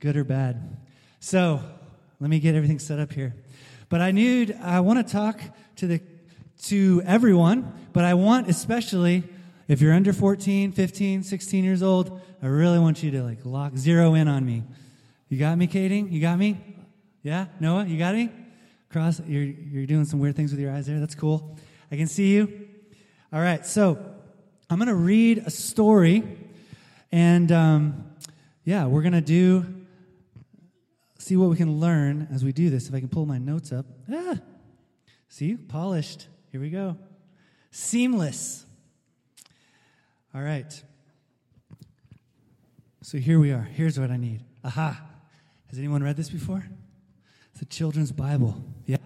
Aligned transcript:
good 0.00 0.16
or 0.16 0.24
bad. 0.24 0.78
So, 1.20 1.60
let 2.20 2.30
me 2.30 2.40
get 2.40 2.54
everything 2.54 2.78
set 2.78 2.98
up 2.98 3.12
here. 3.12 3.34
But 3.88 4.00
I 4.00 4.10
need, 4.10 4.56
I 4.62 4.80
want 4.80 5.06
to 5.06 5.12
talk 5.12 5.40
to 5.76 5.86
the, 5.86 6.00
to 6.64 7.02
everyone, 7.04 7.72
but 7.92 8.04
I 8.04 8.14
want 8.14 8.48
especially, 8.48 9.24
if 9.68 9.80
you're 9.80 9.92
under 9.92 10.12
14, 10.12 10.72
15, 10.72 11.22
16 11.22 11.64
years 11.64 11.82
old, 11.82 12.20
I 12.42 12.46
really 12.46 12.78
want 12.78 13.02
you 13.02 13.10
to 13.12 13.22
like 13.22 13.44
lock, 13.44 13.76
zero 13.76 14.14
in 14.14 14.26
on 14.26 14.44
me. 14.44 14.62
You 15.28 15.38
got 15.38 15.56
me, 15.58 15.66
Katie? 15.66 16.00
You 16.00 16.20
got 16.20 16.38
me? 16.38 16.58
Yeah? 17.22 17.46
Noah, 17.60 17.84
you 17.84 17.98
got 17.98 18.14
me? 18.14 18.30
Cross, 18.90 19.20
you're, 19.26 19.44
you're 19.44 19.86
doing 19.86 20.04
some 20.04 20.18
weird 20.18 20.34
things 20.34 20.50
with 20.50 20.60
your 20.60 20.72
eyes 20.72 20.86
there. 20.86 20.98
That's 20.98 21.14
cool. 21.14 21.56
I 21.92 21.96
can 21.96 22.06
see 22.06 22.34
you. 22.34 22.68
All 23.32 23.40
right, 23.40 23.64
so 23.64 23.98
I'm 24.68 24.78
going 24.78 24.88
to 24.88 24.94
read 24.94 25.44
a 25.46 25.50
story, 25.50 26.24
and 27.12 27.52
um, 27.52 28.04
yeah, 28.64 28.86
we're 28.86 29.02
going 29.02 29.12
to 29.12 29.20
do, 29.20 29.79
see 31.20 31.36
what 31.36 31.50
we 31.50 31.56
can 31.56 31.78
learn 31.78 32.28
as 32.32 32.44
we 32.44 32.52
do 32.52 32.70
this. 32.70 32.88
If 32.88 32.94
I 32.94 33.00
can 33.00 33.08
pull 33.08 33.26
my 33.26 33.38
notes 33.38 33.72
up. 33.72 33.86
Ah, 34.12 34.38
see, 35.28 35.56
polished. 35.56 36.28
Here 36.50 36.60
we 36.60 36.70
go. 36.70 36.96
Seamless. 37.70 38.66
All 40.34 40.42
right. 40.42 40.82
So 43.02 43.18
here 43.18 43.38
we 43.38 43.52
are. 43.52 43.62
Here's 43.62 43.98
what 43.98 44.10
I 44.10 44.16
need. 44.16 44.44
Aha. 44.64 45.00
Has 45.68 45.78
anyone 45.78 46.02
read 46.02 46.16
this 46.16 46.30
before? 46.30 46.64
It's 47.52 47.62
a 47.62 47.64
children's 47.64 48.12
Bible. 48.12 48.62
Yeah? 48.86 48.98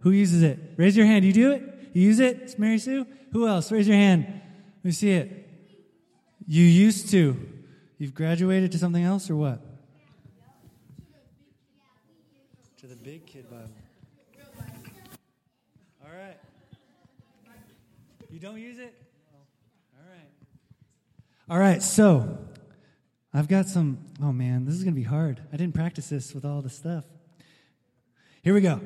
Who 0.00 0.10
uses 0.10 0.42
it? 0.42 0.58
Raise 0.76 0.96
your 0.96 1.06
hand. 1.06 1.24
You 1.24 1.32
do 1.32 1.50
it? 1.52 1.90
You 1.92 2.02
use 2.02 2.20
it? 2.20 2.40
It's 2.42 2.58
Mary 2.58 2.78
Sue? 2.78 3.06
Who 3.32 3.46
else? 3.46 3.70
Raise 3.72 3.88
your 3.88 3.96
hand. 3.96 4.26
Let 4.26 4.84
me 4.84 4.92
see 4.92 5.10
it. 5.10 5.48
You 6.46 6.64
used 6.64 7.10
to. 7.10 7.36
You've 7.98 8.14
graduated 8.14 8.72
to 8.72 8.78
something 8.78 9.02
else 9.02 9.28
or 9.30 9.36
what? 9.36 9.60
To 12.79 12.79
the 12.90 12.96
big 12.96 13.24
kid 13.24 13.48
Bible. 13.48 13.70
All 16.02 16.10
right. 16.10 16.36
You 18.28 18.40
don't 18.40 18.58
use 18.58 18.80
it? 18.80 18.92
All 19.96 20.10
right. 20.10 20.28
All 21.48 21.58
right, 21.58 21.80
so 21.84 22.36
I've 23.32 23.46
got 23.46 23.68
some. 23.68 23.98
Oh 24.20 24.32
man, 24.32 24.64
this 24.64 24.74
is 24.74 24.82
going 24.82 24.94
to 24.94 25.00
be 25.00 25.06
hard. 25.06 25.40
I 25.52 25.56
didn't 25.56 25.76
practice 25.76 26.08
this 26.08 26.34
with 26.34 26.44
all 26.44 26.62
the 26.62 26.68
stuff. 26.68 27.04
Here 28.42 28.54
we 28.54 28.60
go. 28.60 28.80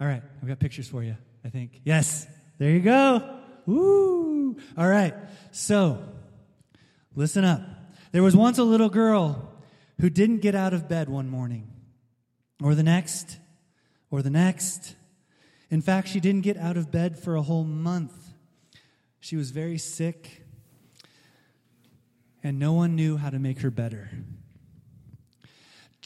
All 0.00 0.08
right, 0.08 0.24
I've 0.42 0.48
got 0.48 0.58
pictures 0.58 0.88
for 0.88 1.04
you, 1.04 1.16
I 1.44 1.48
think. 1.48 1.82
Yes, 1.84 2.26
there 2.58 2.70
you 2.70 2.80
go. 2.80 3.38
Woo! 3.64 4.56
All 4.76 4.88
right, 4.88 5.14
so 5.52 6.02
listen 7.14 7.44
up. 7.44 7.60
There 8.10 8.24
was 8.24 8.34
once 8.34 8.58
a 8.58 8.64
little 8.64 8.88
girl 8.88 9.52
who 10.00 10.10
didn't 10.10 10.38
get 10.38 10.56
out 10.56 10.74
of 10.74 10.88
bed 10.88 11.08
one 11.08 11.28
morning, 11.28 11.70
or 12.62 12.74
the 12.74 12.82
next, 12.82 13.38
or 14.10 14.22
the 14.22 14.30
next. 14.30 14.94
In 15.70 15.82
fact, 15.82 16.08
she 16.08 16.20
didn't 16.20 16.42
get 16.42 16.56
out 16.56 16.76
of 16.76 16.90
bed 16.90 17.18
for 17.18 17.36
a 17.36 17.42
whole 17.42 17.64
month. 17.64 18.14
She 19.20 19.36
was 19.36 19.50
very 19.50 19.78
sick, 19.78 20.44
and 22.42 22.58
no 22.58 22.72
one 22.72 22.94
knew 22.94 23.16
how 23.16 23.30
to 23.30 23.38
make 23.38 23.60
her 23.60 23.70
better. 23.70 24.10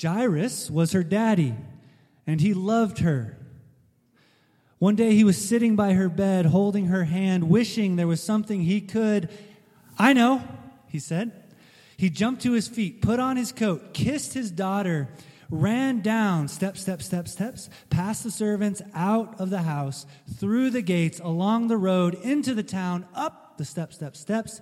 Jairus 0.00 0.70
was 0.70 0.92
her 0.92 1.02
daddy, 1.02 1.54
and 2.26 2.40
he 2.40 2.54
loved 2.54 3.00
her. 3.00 3.36
One 4.78 4.96
day 4.96 5.14
he 5.14 5.24
was 5.24 5.36
sitting 5.36 5.76
by 5.76 5.92
her 5.92 6.08
bed, 6.08 6.46
holding 6.46 6.86
her 6.86 7.04
hand, 7.04 7.50
wishing 7.50 7.96
there 7.96 8.06
was 8.06 8.22
something 8.22 8.62
he 8.62 8.80
could. 8.80 9.28
I 9.98 10.14
know, 10.14 10.42
he 10.88 10.98
said. 10.98 11.32
He 11.98 12.08
jumped 12.08 12.40
to 12.42 12.52
his 12.52 12.66
feet, 12.66 13.02
put 13.02 13.20
on 13.20 13.36
his 13.36 13.52
coat, 13.52 13.92
kissed 13.92 14.32
his 14.32 14.50
daughter, 14.50 15.10
ran 15.50 16.00
down, 16.00 16.48
step, 16.48 16.76
step, 16.76 17.02
step, 17.02 17.26
steps, 17.28 17.68
past 17.90 18.22
the 18.22 18.30
servants, 18.30 18.80
out 18.94 19.40
of 19.40 19.50
the 19.50 19.62
house, 19.62 20.06
through 20.38 20.70
the 20.70 20.82
gates, 20.82 21.20
along 21.20 21.68
the 21.68 21.76
road, 21.76 22.14
into 22.14 22.54
the 22.54 22.62
town, 22.62 23.06
up 23.14 23.58
the 23.58 23.64
step, 23.64 23.92
step, 23.92 24.16
steps, 24.16 24.60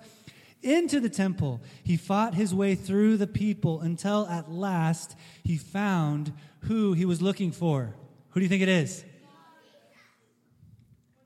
into 0.61 0.99
the 0.99 1.09
temple. 1.09 1.61
He 1.83 1.95
fought 1.95 2.33
his 2.33 2.53
way 2.53 2.75
through 2.75 3.17
the 3.17 3.27
people 3.27 3.79
until 3.81 4.27
at 4.27 4.51
last 4.51 5.15
he 5.43 5.57
found 5.57 6.33
who 6.61 6.93
he 6.93 7.05
was 7.05 7.21
looking 7.21 7.51
for. 7.51 7.95
Who 8.29 8.39
do 8.39 8.43
you 8.43 8.49
think 8.49 8.63
it 8.63 8.69
is? 8.69 9.03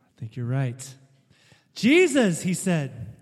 I 0.06 0.20
think 0.20 0.36
you're 0.36 0.46
right. 0.46 0.96
Jesus, 1.74 2.44
he 2.44 2.54
said, 2.54 3.16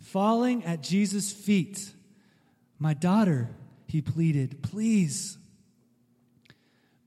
falling 0.00 0.64
at 0.64 0.82
Jesus' 0.82 1.32
feet. 1.32 1.92
My 2.78 2.94
daughter, 2.94 3.50
he 3.86 4.00
pleaded, 4.00 4.62
please. 4.62 5.36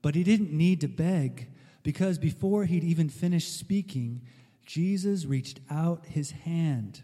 But 0.02 0.14
he 0.14 0.24
didn't 0.24 0.52
need 0.52 0.80
to 0.80 0.88
beg 0.88 1.48
because 1.82 2.18
before 2.18 2.64
he'd 2.64 2.84
even 2.84 3.08
finished 3.08 3.56
speaking, 3.56 4.22
Jesus 4.66 5.24
reached 5.24 5.60
out 5.70 6.06
his 6.06 6.32
hand 6.32 7.02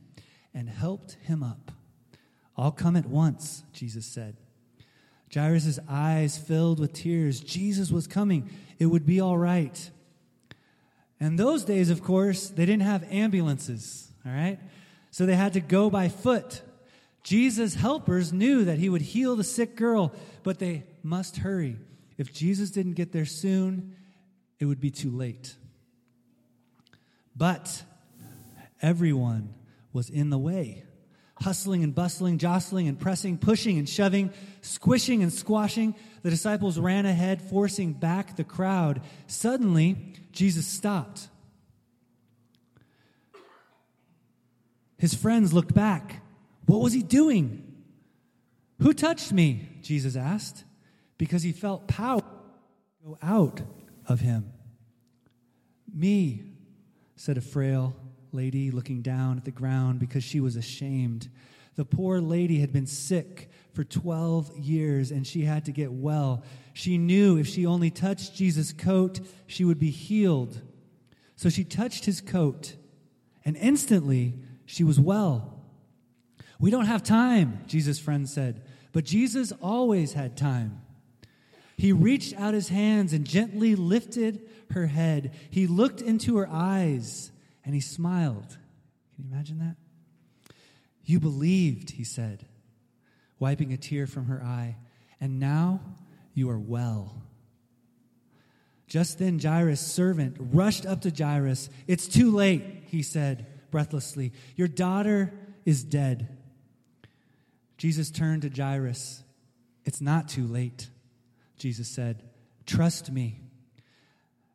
and 0.52 0.68
helped 0.68 1.12
him 1.22 1.42
up. 1.42 1.72
I'll 2.56 2.72
come 2.72 2.96
at 2.96 3.06
once, 3.06 3.62
Jesus 3.72 4.04
said. 4.04 4.36
Jairus' 5.32 5.78
eyes 5.88 6.38
filled 6.38 6.80
with 6.80 6.92
tears. 6.92 7.40
Jesus 7.40 7.90
was 7.90 8.06
coming. 8.06 8.50
It 8.78 8.86
would 8.86 9.06
be 9.06 9.20
all 9.20 9.38
right. 9.38 9.90
And 11.20 11.38
those 11.38 11.64
days, 11.64 11.90
of 11.90 12.02
course, 12.02 12.48
they 12.48 12.64
didn't 12.64 12.82
have 12.82 13.04
ambulances, 13.10 14.10
all 14.24 14.32
right? 14.32 14.58
So 15.10 15.26
they 15.26 15.34
had 15.34 15.52
to 15.54 15.60
go 15.60 15.90
by 15.90 16.08
foot. 16.08 16.62
Jesus' 17.22 17.74
helpers 17.74 18.32
knew 18.32 18.64
that 18.64 18.78
he 18.78 18.88
would 18.88 19.02
heal 19.02 19.36
the 19.36 19.44
sick 19.44 19.76
girl, 19.76 20.12
but 20.42 20.58
they 20.58 20.84
must 21.02 21.38
hurry. 21.38 21.76
If 22.18 22.32
Jesus 22.32 22.70
didn't 22.70 22.94
get 22.94 23.12
there 23.12 23.24
soon, 23.24 23.94
it 24.58 24.66
would 24.66 24.80
be 24.80 24.90
too 24.90 25.10
late. 25.10 25.54
But 27.34 27.84
everyone 28.82 29.54
was 29.92 30.10
in 30.10 30.28
the 30.28 30.38
way 30.38 30.84
hustling 31.40 31.84
and 31.84 31.94
bustling, 31.94 32.38
jostling 32.38 32.88
and 32.88 32.98
pressing, 32.98 33.38
pushing 33.38 33.78
and 33.78 33.88
shoving, 33.88 34.32
squishing 34.60 35.22
and 35.22 35.32
squashing. 35.32 35.94
The 36.22 36.30
disciples 36.30 36.78
ran 36.78 37.06
ahead, 37.06 37.40
forcing 37.42 37.92
back 37.92 38.36
the 38.36 38.44
crowd. 38.44 39.02
Suddenly, 39.26 40.14
Jesus 40.32 40.66
stopped. 40.66 41.28
His 44.98 45.14
friends 45.14 45.52
looked 45.52 45.74
back. 45.74 46.22
What 46.66 46.80
was 46.80 46.92
he 46.92 47.02
doing? 47.02 47.64
Who 48.80 48.92
touched 48.92 49.32
me? 49.32 49.68
Jesus 49.80 50.16
asked, 50.16 50.64
because 51.18 51.42
he 51.42 51.52
felt 51.52 51.86
power 51.88 52.22
go 53.04 53.18
out 53.22 53.62
of 54.06 54.20
him. 54.20 54.52
Me, 55.92 56.42
said 57.16 57.36
a 57.36 57.40
frail 57.40 57.94
lady 58.32 58.70
looking 58.70 59.02
down 59.02 59.38
at 59.38 59.44
the 59.44 59.50
ground 59.50 59.98
because 59.98 60.22
she 60.22 60.40
was 60.40 60.56
ashamed. 60.56 61.28
The 61.76 61.84
poor 61.84 62.20
lady 62.20 62.60
had 62.60 62.72
been 62.72 62.86
sick 62.86 63.50
for 63.72 63.84
12 63.84 64.56
years 64.58 65.10
and 65.10 65.26
she 65.26 65.42
had 65.42 65.64
to 65.66 65.72
get 65.72 65.92
well. 65.92 66.42
She 66.72 66.98
knew 66.98 67.38
if 67.38 67.46
she 67.46 67.66
only 67.66 67.90
touched 67.90 68.34
Jesus' 68.34 68.72
coat, 68.72 69.20
she 69.46 69.64
would 69.64 69.78
be 69.78 69.90
healed. 69.90 70.60
So 71.36 71.48
she 71.48 71.64
touched 71.64 72.04
his 72.04 72.20
coat 72.20 72.76
and 73.44 73.56
instantly 73.56 74.34
she 74.66 74.84
was 74.84 75.00
well. 75.00 75.62
We 76.60 76.70
don't 76.70 76.86
have 76.86 77.02
time, 77.02 77.64
Jesus' 77.66 77.98
friend 77.98 78.28
said, 78.28 78.62
but 78.92 79.04
Jesus 79.04 79.52
always 79.62 80.12
had 80.12 80.36
time. 80.36 80.82
He 81.78 81.92
reached 81.92 82.34
out 82.34 82.52
his 82.52 82.68
hands 82.68 83.12
and 83.12 83.24
gently 83.24 83.76
lifted 83.76 84.46
her 84.72 84.88
head. 84.88 85.32
He 85.48 85.66
looked 85.66 86.02
into 86.02 86.36
her 86.36 86.48
eyes 86.50 87.30
and 87.64 87.74
he 87.74 87.80
smiled. 87.80 88.58
Can 89.14 89.24
you 89.24 89.30
imagine 89.32 89.58
that? 89.60 89.76
You 91.04 91.20
believed, 91.20 91.90
he 91.90 92.04
said, 92.04 92.44
wiping 93.38 93.72
a 93.72 93.76
tear 93.76 94.06
from 94.06 94.26
her 94.26 94.42
eye, 94.42 94.76
and 95.20 95.38
now 95.38 95.80
you 96.34 96.50
are 96.50 96.58
well. 96.58 97.22
Just 98.88 99.18
then, 99.18 99.38
Jairus' 99.38 99.80
servant 99.80 100.36
rushed 100.38 100.84
up 100.84 101.02
to 101.02 101.10
Jairus. 101.10 101.70
It's 101.86 102.08
too 102.08 102.32
late, 102.32 102.84
he 102.86 103.02
said 103.02 103.46
breathlessly. 103.70 104.32
Your 104.56 104.68
daughter 104.68 105.32
is 105.64 105.84
dead. 105.84 106.36
Jesus 107.76 108.10
turned 108.10 108.42
to 108.42 108.48
Jairus. 108.50 109.22
It's 109.84 110.00
not 110.00 110.28
too 110.28 110.46
late, 110.46 110.88
Jesus 111.58 111.88
said. 111.88 112.22
Trust 112.66 113.10
me. 113.10 113.40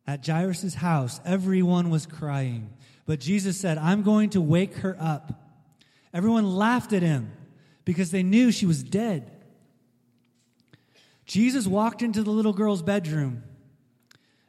At 0.05 0.25
Jairus' 0.25 0.75
house, 0.75 1.21
everyone 1.25 1.89
was 1.89 2.05
crying. 2.05 2.71
But 3.05 3.19
Jesus 3.19 3.57
said, 3.59 3.77
I'm 3.77 4.03
going 4.03 4.31
to 4.31 4.41
wake 4.41 4.75
her 4.77 4.97
up. 4.99 5.41
Everyone 6.13 6.55
laughed 6.55 6.93
at 6.93 7.01
him 7.01 7.31
because 7.85 8.11
they 8.11 8.23
knew 8.23 8.51
she 8.51 8.65
was 8.65 8.83
dead. 8.83 9.31
Jesus 11.25 11.65
walked 11.65 12.01
into 12.01 12.21
the 12.21 12.31
little 12.31 12.53
girl's 12.53 12.81
bedroom, 12.81 13.43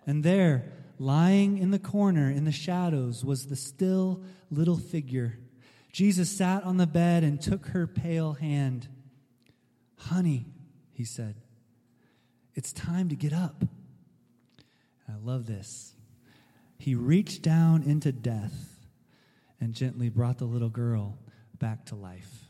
and 0.06 0.24
there, 0.24 0.72
lying 0.98 1.58
in 1.58 1.70
the 1.70 1.78
corner 1.78 2.30
in 2.30 2.44
the 2.44 2.52
shadows, 2.52 3.24
was 3.24 3.46
the 3.46 3.56
still 3.56 4.22
little 4.50 4.76
figure. 4.76 5.38
Jesus 5.92 6.30
sat 6.30 6.64
on 6.64 6.76
the 6.76 6.86
bed 6.86 7.22
and 7.22 7.40
took 7.40 7.66
her 7.68 7.86
pale 7.86 8.32
hand. 8.32 8.88
Honey, 9.96 10.46
he 10.92 11.04
said, 11.04 11.36
It's 12.54 12.72
time 12.72 13.08
to 13.08 13.16
get 13.16 13.32
up. 13.32 13.64
I 15.08 15.14
love 15.22 15.46
this. 15.46 15.94
He 16.78 16.94
reached 16.94 17.42
down 17.42 17.82
into 17.82 18.12
death 18.12 18.86
and 19.60 19.74
gently 19.74 20.08
brought 20.08 20.38
the 20.38 20.44
little 20.44 20.68
girl 20.68 21.18
back 21.58 21.86
to 21.86 21.94
life. 21.94 22.44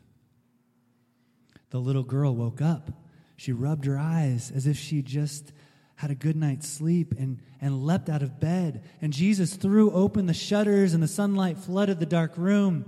The 1.71 1.79
little 1.79 2.03
girl 2.03 2.35
woke 2.35 2.61
up. 2.61 2.91
She 3.37 3.53
rubbed 3.53 3.85
her 3.87 3.99
eyes 3.99 4.53
as 4.55 4.67
if 4.67 4.77
she 4.77 5.03
just 5.03 5.53
had 5.97 6.11
a 6.11 6.15
good 6.15 6.37
night's 6.37 6.69
sleep 6.69 7.15
and, 7.19 7.41
and 7.61 7.85
leapt 7.85 8.09
out 8.09 8.23
of 8.23 8.41
bed. 8.41 8.83
And 9.00 9.12
Jesus 9.12 9.55
threw 9.55 9.91
open 9.93 10.27
the 10.27 10.35
shutters 10.35 10.95
and 10.95 11.03
the 11.03 11.09
sunlight 11.09 11.59
flooded 11.59 12.00
the 12.00 12.07
dark 12.07 12.37
room. 12.37 12.87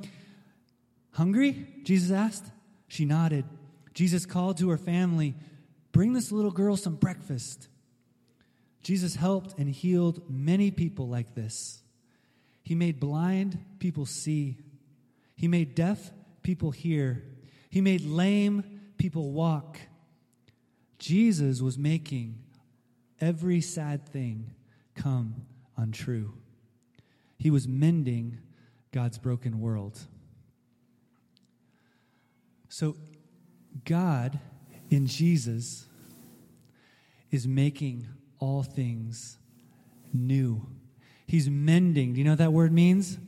Hungry? 1.12 1.66
Jesus 1.82 2.10
asked. 2.10 2.44
She 2.88 3.04
nodded. 3.04 3.44
Jesus 3.94 4.26
called 4.26 4.58
to 4.58 4.68
her 4.70 4.76
family, 4.76 5.34
Bring 5.96 6.12
this 6.12 6.30
little 6.30 6.50
girl 6.50 6.76
some 6.76 6.96
breakfast. 6.96 7.68
Jesus 8.82 9.16
helped 9.16 9.58
and 9.58 9.66
healed 9.66 10.20
many 10.28 10.70
people 10.70 11.08
like 11.08 11.34
this. 11.34 11.82
He 12.62 12.74
made 12.74 13.00
blind 13.00 13.64
people 13.78 14.04
see. 14.04 14.58
He 15.36 15.48
made 15.48 15.74
deaf 15.74 16.10
people 16.42 16.70
hear. 16.70 17.24
He 17.70 17.80
made 17.80 18.02
lame 18.02 18.82
people 18.98 19.32
walk. 19.32 19.78
Jesus 20.98 21.62
was 21.62 21.78
making 21.78 22.40
every 23.18 23.62
sad 23.62 24.06
thing 24.06 24.50
come 24.94 25.46
untrue. 25.78 26.34
He 27.38 27.50
was 27.50 27.66
mending 27.66 28.36
God's 28.92 29.16
broken 29.16 29.62
world. 29.62 29.98
So, 32.68 32.96
God 33.86 34.38
in 34.96 35.06
Jesus 35.06 35.86
is 37.30 37.46
making 37.46 38.08
all 38.38 38.62
things 38.62 39.36
new. 40.12 40.66
He's 41.26 41.50
mending. 41.50 42.14
Do 42.14 42.18
you 42.18 42.24
know 42.24 42.32
what 42.32 42.38
that 42.38 42.52
word 42.52 42.72
means? 42.72 43.18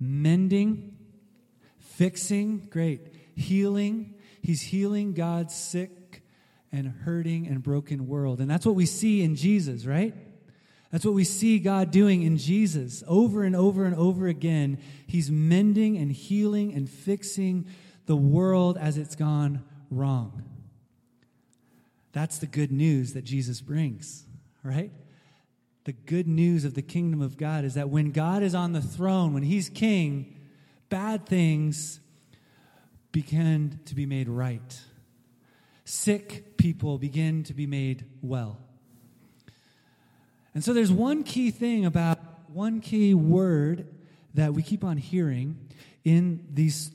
Mending, 0.00 0.96
fixing, 1.78 2.66
great. 2.70 3.14
Healing. 3.36 4.14
He's 4.40 4.62
healing 4.62 5.12
God's 5.12 5.54
sick 5.54 6.22
and 6.72 6.88
hurting 6.88 7.46
and 7.46 7.62
broken 7.62 8.06
world. 8.06 8.40
And 8.40 8.50
that's 8.50 8.64
what 8.64 8.74
we 8.74 8.86
see 8.86 9.22
in 9.22 9.36
Jesus, 9.36 9.84
right? 9.84 10.14
That's 10.90 11.04
what 11.04 11.14
we 11.14 11.24
see 11.24 11.58
God 11.58 11.90
doing 11.90 12.22
in 12.22 12.38
Jesus 12.38 13.04
over 13.06 13.44
and 13.44 13.54
over 13.54 13.84
and 13.84 13.94
over 13.94 14.28
again. 14.28 14.78
He's 15.06 15.30
mending 15.30 15.98
and 15.98 16.10
healing 16.10 16.72
and 16.72 16.88
fixing 16.88 17.66
the 18.06 18.16
world 18.16 18.78
as 18.78 18.96
it's 18.96 19.14
gone 19.14 19.62
wrong. 19.90 20.51
That's 22.12 22.38
the 22.38 22.46
good 22.46 22.70
news 22.70 23.14
that 23.14 23.24
Jesus 23.24 23.60
brings, 23.60 24.24
right? 24.62 24.92
The 25.84 25.92
good 25.92 26.28
news 26.28 26.64
of 26.64 26.74
the 26.74 26.82
kingdom 26.82 27.20
of 27.22 27.36
God 27.36 27.64
is 27.64 27.74
that 27.74 27.88
when 27.88 28.12
God 28.12 28.42
is 28.42 28.54
on 28.54 28.72
the 28.72 28.82
throne, 28.82 29.32
when 29.32 29.42
he's 29.42 29.68
king, 29.68 30.36
bad 30.88 31.26
things 31.26 32.00
begin 33.10 33.80
to 33.86 33.94
be 33.94 34.06
made 34.06 34.28
right. 34.28 34.80
Sick 35.84 36.56
people 36.56 36.98
begin 36.98 37.42
to 37.44 37.54
be 37.54 37.66
made 37.66 38.04
well. 38.22 38.58
And 40.54 40.62
so 40.62 40.72
there's 40.72 40.92
one 40.92 41.24
key 41.24 41.50
thing 41.50 41.84
about 41.84 42.18
one 42.48 42.80
key 42.80 43.14
word 43.14 43.88
that 44.34 44.54
we 44.54 44.62
keep 44.62 44.84
on 44.84 44.96
hearing 44.98 45.58
in 46.04 46.46
these, 46.52 46.90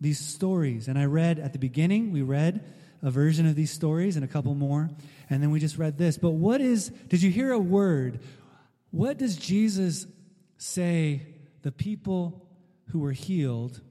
these 0.00 0.18
stories. 0.18 0.88
And 0.88 0.98
I 0.98 1.04
read 1.04 1.38
at 1.38 1.52
the 1.52 1.58
beginning, 1.58 2.12
we 2.12 2.22
read 2.22 2.64
a 3.04 3.10
version 3.10 3.46
of 3.46 3.54
these 3.54 3.70
stories 3.70 4.16
and 4.16 4.24
a 4.24 4.28
couple 4.28 4.54
more, 4.54 4.90
and 5.28 5.42
then 5.42 5.50
we 5.50 5.60
just 5.60 5.76
read 5.76 5.98
this. 5.98 6.16
But 6.16 6.30
what 6.30 6.62
is, 6.62 6.88
did 7.08 7.22
you 7.22 7.30
hear 7.30 7.52
a 7.52 7.58
word? 7.58 8.20
What 8.90 9.18
does 9.18 9.36
Jesus 9.36 10.06
say 10.56 11.26
the 11.62 11.70
people 11.70 12.48
who 12.88 13.00
were 13.00 13.12
healed 13.12 13.82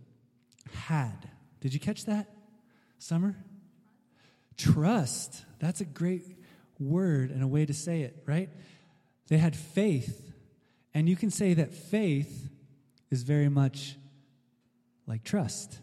had? 0.73 1.29
Did 1.61 1.75
you 1.75 1.79
catch 1.79 2.05
that? 2.05 2.27
Summer? 2.97 3.37
Trust. 4.57 5.45
That's 5.59 5.79
a 5.79 5.85
great 5.85 6.23
word 6.79 7.29
and 7.29 7.43
a 7.43 7.47
way 7.47 7.67
to 7.67 7.73
say 7.73 8.01
it, 8.01 8.23
right? 8.25 8.49
They 9.27 9.37
had 9.37 9.55
faith. 9.55 10.33
And 10.95 11.07
you 11.07 11.15
can 11.15 11.29
say 11.29 11.53
that 11.53 11.71
faith 11.71 12.49
is 13.11 13.21
very 13.21 13.49
much 13.49 13.95
like 15.05 15.23
trust. 15.23 15.79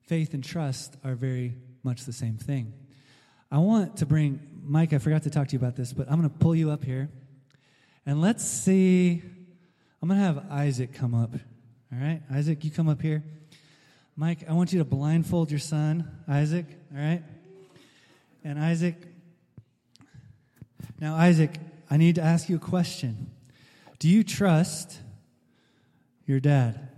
Faith 0.00 0.32
and 0.32 0.42
trust 0.42 0.96
are 1.04 1.14
very 1.14 1.56
much 1.86 2.04
the 2.04 2.12
same 2.12 2.36
thing. 2.36 2.74
I 3.50 3.58
want 3.58 3.98
to 3.98 4.06
bring, 4.06 4.40
Mike, 4.62 4.92
I 4.92 4.98
forgot 4.98 5.22
to 5.22 5.30
talk 5.30 5.48
to 5.48 5.52
you 5.52 5.58
about 5.58 5.76
this, 5.76 5.92
but 5.92 6.10
I'm 6.10 6.18
going 6.18 6.28
to 6.28 6.38
pull 6.38 6.54
you 6.54 6.70
up 6.70 6.84
here. 6.84 7.08
And 8.04 8.20
let's 8.20 8.44
see. 8.44 9.22
I'm 10.02 10.08
going 10.08 10.20
to 10.20 10.24
have 10.24 10.50
Isaac 10.50 10.92
come 10.92 11.14
up. 11.14 11.32
All 11.92 11.98
right? 11.98 12.20
Isaac, 12.30 12.64
you 12.64 12.70
come 12.70 12.88
up 12.88 13.00
here. 13.00 13.22
Mike, 14.16 14.40
I 14.48 14.52
want 14.52 14.72
you 14.72 14.80
to 14.80 14.84
blindfold 14.84 15.50
your 15.50 15.60
son, 15.60 16.10
Isaac. 16.28 16.66
All 16.92 17.00
right? 17.00 17.22
And 18.42 18.58
Isaac, 18.58 18.96
now, 21.00 21.14
Isaac, 21.14 21.58
I 21.90 21.98
need 21.98 22.16
to 22.16 22.22
ask 22.22 22.48
you 22.48 22.56
a 22.56 22.60
question. 22.60 23.30
Do 23.98 24.08
you 24.08 24.24
trust 24.24 24.98
your 26.26 26.40
dad? 26.40 26.88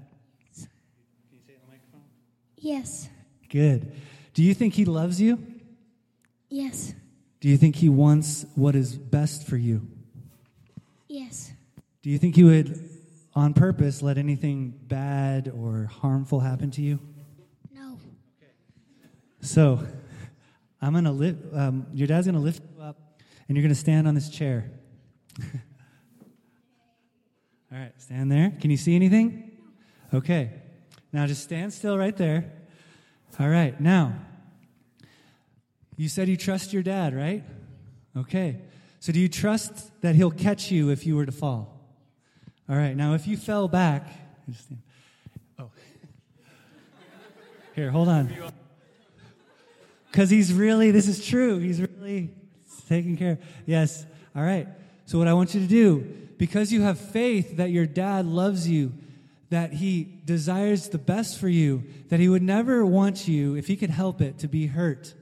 Yes. 2.56 3.08
Good. 3.48 3.92
Do 4.38 4.44
you 4.44 4.54
think 4.54 4.74
he 4.74 4.84
loves 4.84 5.20
you? 5.20 5.44
Yes. 6.48 6.94
Do 7.40 7.48
you 7.48 7.56
think 7.56 7.74
he 7.74 7.88
wants 7.88 8.46
what 8.54 8.76
is 8.76 8.96
best 8.96 9.48
for 9.48 9.56
you? 9.56 9.88
Yes. 11.08 11.50
Do 12.02 12.10
you 12.10 12.18
think 12.18 12.36
he 12.36 12.44
would, 12.44 12.88
on 13.34 13.52
purpose, 13.52 14.00
let 14.00 14.16
anything 14.16 14.78
bad 14.86 15.48
or 15.52 15.86
harmful 15.86 16.38
happen 16.38 16.70
to 16.70 16.80
you? 16.80 17.00
No. 17.74 17.98
So, 19.40 19.84
I'm 20.80 20.94
gonna 20.94 21.10
lift. 21.10 21.40
Um, 21.52 21.88
your 21.92 22.06
dad's 22.06 22.26
gonna 22.26 22.38
lift 22.38 22.62
you 22.62 22.80
up, 22.80 23.18
and 23.48 23.56
you're 23.56 23.64
gonna 23.64 23.74
stand 23.74 24.06
on 24.06 24.14
this 24.14 24.30
chair. 24.30 24.70
All 27.72 27.76
right, 27.76 27.90
stand 28.00 28.30
there. 28.30 28.52
Can 28.60 28.70
you 28.70 28.76
see 28.76 28.94
anything? 28.94 29.50
Okay. 30.14 30.52
Now 31.12 31.26
just 31.26 31.42
stand 31.42 31.72
still 31.72 31.98
right 31.98 32.16
there. 32.16 32.52
All 33.40 33.48
right. 33.48 33.80
Now, 33.80 34.14
you 35.98 36.08
said 36.08 36.28
you 36.28 36.36
trust 36.36 36.72
your 36.72 36.84
dad, 36.84 37.14
right? 37.14 37.42
Okay. 38.16 38.60
So 39.00 39.12
do 39.12 39.18
you 39.18 39.28
trust 39.28 39.90
that 40.00 40.14
he'll 40.14 40.30
catch 40.30 40.70
you 40.70 40.90
if 40.90 41.04
you 41.04 41.16
were 41.16 41.26
to 41.26 41.32
fall? 41.32 41.76
All 42.68 42.76
right. 42.76 42.96
Now, 42.96 43.14
if 43.14 43.26
you 43.26 43.36
fell 43.36 43.66
back, 43.66 44.06
oh, 45.58 45.70
here, 47.74 47.90
hold 47.90 48.08
on. 48.08 48.32
Because 50.10 50.30
he's 50.30 50.52
really, 50.52 50.92
this 50.92 51.08
is 51.08 51.26
true. 51.26 51.58
He's 51.58 51.80
really 51.80 52.30
taking 52.88 53.16
care. 53.16 53.38
Yes. 53.66 54.06
All 54.36 54.42
right. 54.42 54.68
So, 55.04 55.18
what 55.18 55.26
I 55.26 55.32
want 55.32 55.52
you 55.54 55.60
to 55.60 55.66
do, 55.66 56.28
because 56.38 56.72
you 56.72 56.82
have 56.82 56.98
faith 56.98 57.56
that 57.56 57.70
your 57.70 57.86
dad 57.86 58.24
loves 58.24 58.68
you, 58.68 58.92
that 59.50 59.72
he 59.72 60.04
desires 60.24 60.90
the 60.90 60.98
best 60.98 61.40
for 61.40 61.48
you, 61.48 61.82
that 62.08 62.20
he 62.20 62.28
would 62.28 62.42
never 62.42 62.86
want 62.86 63.26
you, 63.26 63.56
if 63.56 63.66
he 63.66 63.76
could 63.76 63.90
help 63.90 64.20
it, 64.20 64.38
to 64.38 64.46
be 64.46 64.68
hurt, 64.68 65.14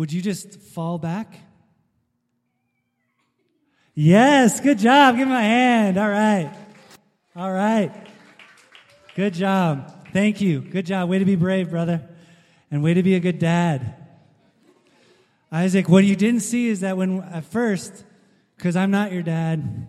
would 0.00 0.10
you 0.10 0.22
just 0.22 0.58
fall 0.58 0.96
back? 0.96 1.40
Yes, 3.92 4.58
good 4.58 4.78
job. 4.78 5.18
Give 5.18 5.28
him 5.28 5.34
a 5.34 5.42
hand. 5.42 5.98
All 5.98 6.08
right. 6.08 6.50
All 7.36 7.52
right. 7.52 7.92
Good 9.14 9.34
job. 9.34 9.92
Thank 10.14 10.40
you. 10.40 10.62
Good 10.62 10.86
job. 10.86 11.10
Way 11.10 11.18
to 11.18 11.26
be 11.26 11.36
brave, 11.36 11.68
brother. 11.68 12.00
And 12.70 12.82
way 12.82 12.94
to 12.94 13.02
be 13.02 13.14
a 13.14 13.20
good 13.20 13.38
dad. 13.38 13.94
Isaac, 15.52 15.86
what 15.86 16.04
you 16.04 16.16
didn't 16.16 16.40
see 16.40 16.68
is 16.68 16.80
that 16.80 16.96
when 16.96 17.20
at 17.20 17.44
first, 17.44 18.02
because 18.56 18.76
I'm 18.76 18.90
not 18.90 19.12
your 19.12 19.22
dad, 19.22 19.86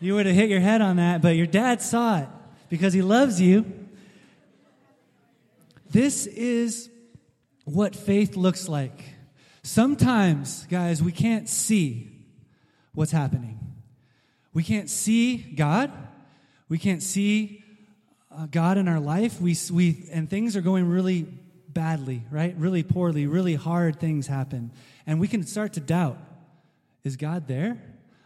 you 0.00 0.14
would 0.14 0.24
have 0.24 0.34
hit 0.34 0.48
your 0.48 0.60
head 0.60 0.80
on 0.80 0.96
that, 0.96 1.20
but 1.20 1.36
your 1.36 1.46
dad 1.46 1.82
saw 1.82 2.20
it 2.20 2.28
because 2.70 2.94
he 2.94 3.02
loves 3.02 3.38
you. 3.38 3.66
This 5.90 6.24
is 6.24 6.88
what 7.64 7.94
faith 7.94 8.36
looks 8.36 8.68
like. 8.68 9.04
Sometimes, 9.62 10.66
guys, 10.70 11.02
we 11.02 11.12
can't 11.12 11.48
see 11.48 12.10
what's 12.94 13.12
happening. 13.12 13.58
We 14.52 14.62
can't 14.62 14.88
see 14.88 15.36
God. 15.36 15.92
We 16.68 16.78
can't 16.78 17.02
see 17.02 17.62
uh, 18.30 18.46
God 18.50 18.78
in 18.78 18.88
our 18.88 19.00
life. 19.00 19.40
We, 19.40 19.56
we, 19.72 20.08
and 20.10 20.28
things 20.28 20.56
are 20.56 20.60
going 20.60 20.88
really 20.88 21.26
badly, 21.68 22.22
right? 22.30 22.54
Really 22.56 22.82
poorly, 22.82 23.26
really 23.26 23.54
hard 23.54 24.00
things 24.00 24.26
happen. 24.26 24.72
And 25.06 25.20
we 25.20 25.28
can 25.28 25.44
start 25.44 25.74
to 25.74 25.80
doubt 25.80 26.18
is 27.02 27.16
God 27.16 27.48
there? 27.48 27.80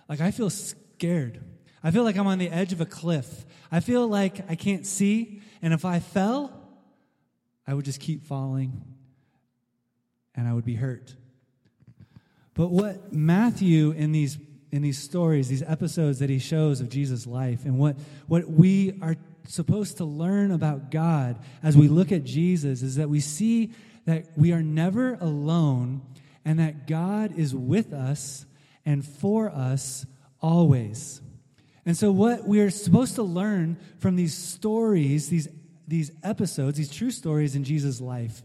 Like, 0.08 0.20
I 0.20 0.32
feel 0.32 0.50
scared. 0.50 1.40
I 1.82 1.92
feel 1.92 2.02
like 2.02 2.16
I'm 2.16 2.26
on 2.26 2.38
the 2.38 2.50
edge 2.50 2.72
of 2.72 2.80
a 2.80 2.86
cliff. 2.86 3.44
I 3.70 3.78
feel 3.80 4.08
like 4.08 4.50
I 4.50 4.56
can't 4.56 4.84
see. 4.84 5.42
And 5.62 5.72
if 5.72 5.84
I 5.84 6.00
fell, 6.00 6.52
I 7.68 7.74
would 7.74 7.84
just 7.84 8.00
keep 8.00 8.24
falling 8.24 8.82
and 10.36 10.48
I 10.48 10.52
would 10.52 10.64
be 10.64 10.74
hurt. 10.74 11.14
But 12.54 12.68
what 12.68 13.12
Matthew 13.12 13.90
in 13.92 14.12
these 14.12 14.38
in 14.74 14.82
these 14.82 14.98
stories, 14.98 15.48
these 15.48 15.62
episodes 15.62 16.18
that 16.18 16.28
he 16.28 16.40
shows 16.40 16.80
of 16.80 16.88
Jesus' 16.88 17.28
life, 17.28 17.64
and 17.64 17.78
what, 17.78 17.94
what 18.26 18.50
we 18.50 18.98
are 19.02 19.14
supposed 19.46 19.98
to 19.98 20.04
learn 20.04 20.50
about 20.50 20.90
God 20.90 21.38
as 21.62 21.76
we 21.76 21.86
look 21.86 22.10
at 22.10 22.24
Jesus 22.24 22.82
is 22.82 22.96
that 22.96 23.08
we 23.08 23.20
see 23.20 23.70
that 24.04 24.26
we 24.36 24.50
are 24.50 24.64
never 24.64 25.14
alone 25.20 26.02
and 26.44 26.58
that 26.58 26.88
God 26.88 27.38
is 27.38 27.54
with 27.54 27.92
us 27.92 28.46
and 28.84 29.06
for 29.06 29.48
us 29.48 30.06
always. 30.40 31.20
And 31.86 31.96
so, 31.96 32.10
what 32.10 32.44
we 32.44 32.58
are 32.58 32.70
supposed 32.70 33.14
to 33.14 33.22
learn 33.22 33.78
from 33.98 34.16
these 34.16 34.34
stories, 34.34 35.28
these, 35.28 35.46
these 35.86 36.10
episodes, 36.24 36.78
these 36.78 36.90
true 36.90 37.12
stories 37.12 37.54
in 37.54 37.62
Jesus' 37.62 38.00
life, 38.00 38.42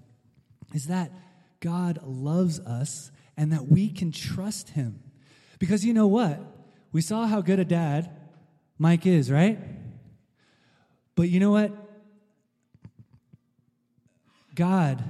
is 0.76 0.88
that 0.88 1.12
God 1.60 2.00
loves 2.04 2.60
us 2.60 3.12
and 3.38 3.52
that 3.52 3.68
we 3.68 3.90
can 3.90 4.12
trust 4.12 4.70
Him. 4.70 5.02
Because 5.60 5.86
you 5.86 5.94
know 5.94 6.08
what? 6.08 6.40
We 6.92 7.02
saw 7.02 7.26
how 7.28 7.42
good 7.42 7.60
a 7.60 7.66
dad 7.66 8.10
Mike 8.78 9.06
is, 9.06 9.30
right? 9.32 9.60
But 11.16 11.30
you 11.30 11.40
know 11.40 11.52
what? 11.52 11.72
God 14.56 15.04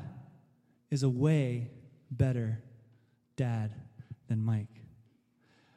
is 0.89 1.03
a 1.03 1.09
way 1.09 1.69
better 2.11 2.61
dad 3.35 3.71
than 4.27 4.43
Mike. 4.43 4.67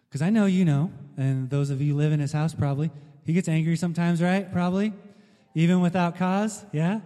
Because 0.09 0.23
I 0.23 0.31
know 0.31 0.47
you 0.47 0.65
know, 0.65 0.91
and 1.17 1.49
those 1.49 1.71
of 1.71 1.81
you 1.81 1.95
live 1.95 2.13
in 2.13 2.21
his 2.21 2.33
house 2.33 2.55
probably, 2.55 2.91
he 3.25 3.33
gets 3.33 3.49
angry 3.49 3.77
sometimes, 3.77 4.21
right? 4.21 4.51
Probably. 4.53 4.93
Even 5.55 5.81
without 5.81 6.17
cause, 6.17 6.65
yeah? 6.73 7.01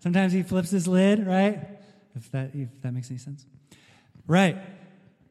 Sometimes 0.00 0.32
he 0.32 0.42
flips 0.42 0.70
his 0.70 0.86
lid, 0.88 1.26
right? 1.26 1.71
If 2.14 2.30
that, 2.32 2.54
if 2.54 2.68
that 2.82 2.92
makes 2.92 3.10
any 3.10 3.18
sense. 3.18 3.46
Right. 4.26 4.58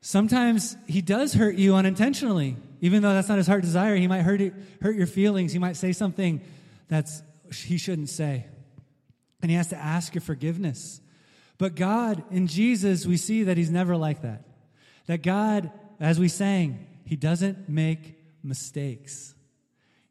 Sometimes 0.02 0.76
he 0.88 1.02
does 1.02 1.34
hurt 1.34 1.56
you 1.56 1.76
unintentionally. 1.76 2.58
Even 2.82 3.04
though 3.04 3.14
that's 3.14 3.30
not 3.30 3.38
his 3.38 3.48
heart 3.48 3.62
desire, 3.62 3.96
he 3.96 4.08
might 4.08 4.22
hurt, 4.22 4.42
hurt 4.82 4.96
your 4.96 5.08
feelings. 5.08 5.54
He 5.54 5.60
might 5.60 5.76
say 5.78 5.92
something 5.92 6.42
that's 6.88 7.22
he 7.54 7.78
shouldn't 7.78 8.10
say. 8.10 8.46
And 9.42 9.52
he 9.52 9.58
has 9.58 9.68
to 9.68 9.78
ask 9.78 10.16
your 10.16 10.22
forgiveness. 10.22 11.02
But 11.58 11.76
God, 11.76 12.24
in 12.32 12.48
Jesus, 12.48 13.06
we 13.06 13.18
see 13.18 13.44
that 13.44 13.58
he's 13.58 13.70
never 13.70 13.96
like 13.96 14.24
that. 14.24 14.44
That 15.06 15.22
God, 15.22 15.72
as 16.00 16.20
we 16.20 16.28
sang, 16.28 16.88
he 17.06 17.16
doesn't 17.16 17.70
make 17.70 18.18
mistakes. 18.44 19.36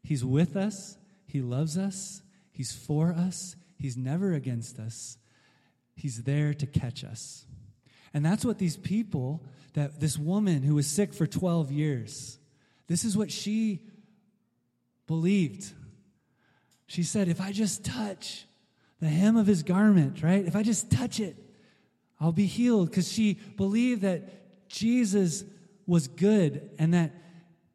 He's 0.03 0.23
with 0.23 0.55
us, 0.55 0.97
he 1.27 1.41
loves 1.41 1.77
us, 1.77 2.21
he's 2.51 2.71
for 2.71 3.11
us, 3.11 3.55
he's 3.77 3.97
never 3.97 4.33
against 4.33 4.79
us. 4.79 5.17
He's 6.01 6.23
there 6.23 6.55
to 6.55 6.65
catch 6.65 7.03
us. 7.03 7.45
And 8.11 8.25
that's 8.25 8.43
what 8.43 8.57
these 8.57 8.75
people 8.75 9.43
that 9.73 9.99
this 9.99 10.17
woman 10.17 10.63
who 10.63 10.73
was 10.73 10.87
sick 10.87 11.13
for 11.13 11.27
12 11.27 11.71
years, 11.71 12.39
this 12.87 13.05
is 13.05 13.15
what 13.15 13.31
she 13.31 13.81
believed. 15.05 15.71
She 16.87 17.03
said, 17.03 17.27
If 17.27 17.39
I 17.39 17.51
just 17.51 17.85
touch 17.85 18.47
the 18.99 19.09
hem 19.09 19.37
of 19.37 19.45
his 19.45 19.61
garment, 19.61 20.23
right? 20.23 20.43
If 20.43 20.55
I 20.55 20.63
just 20.63 20.89
touch 20.89 21.19
it, 21.19 21.37
I'll 22.19 22.31
be 22.31 22.47
healed. 22.47 22.89
Because 22.89 23.11
she 23.11 23.35
believed 23.55 24.01
that 24.01 24.67
Jesus 24.69 25.43
was 25.85 26.07
good 26.07 26.71
and 26.79 26.95
that 26.95 27.11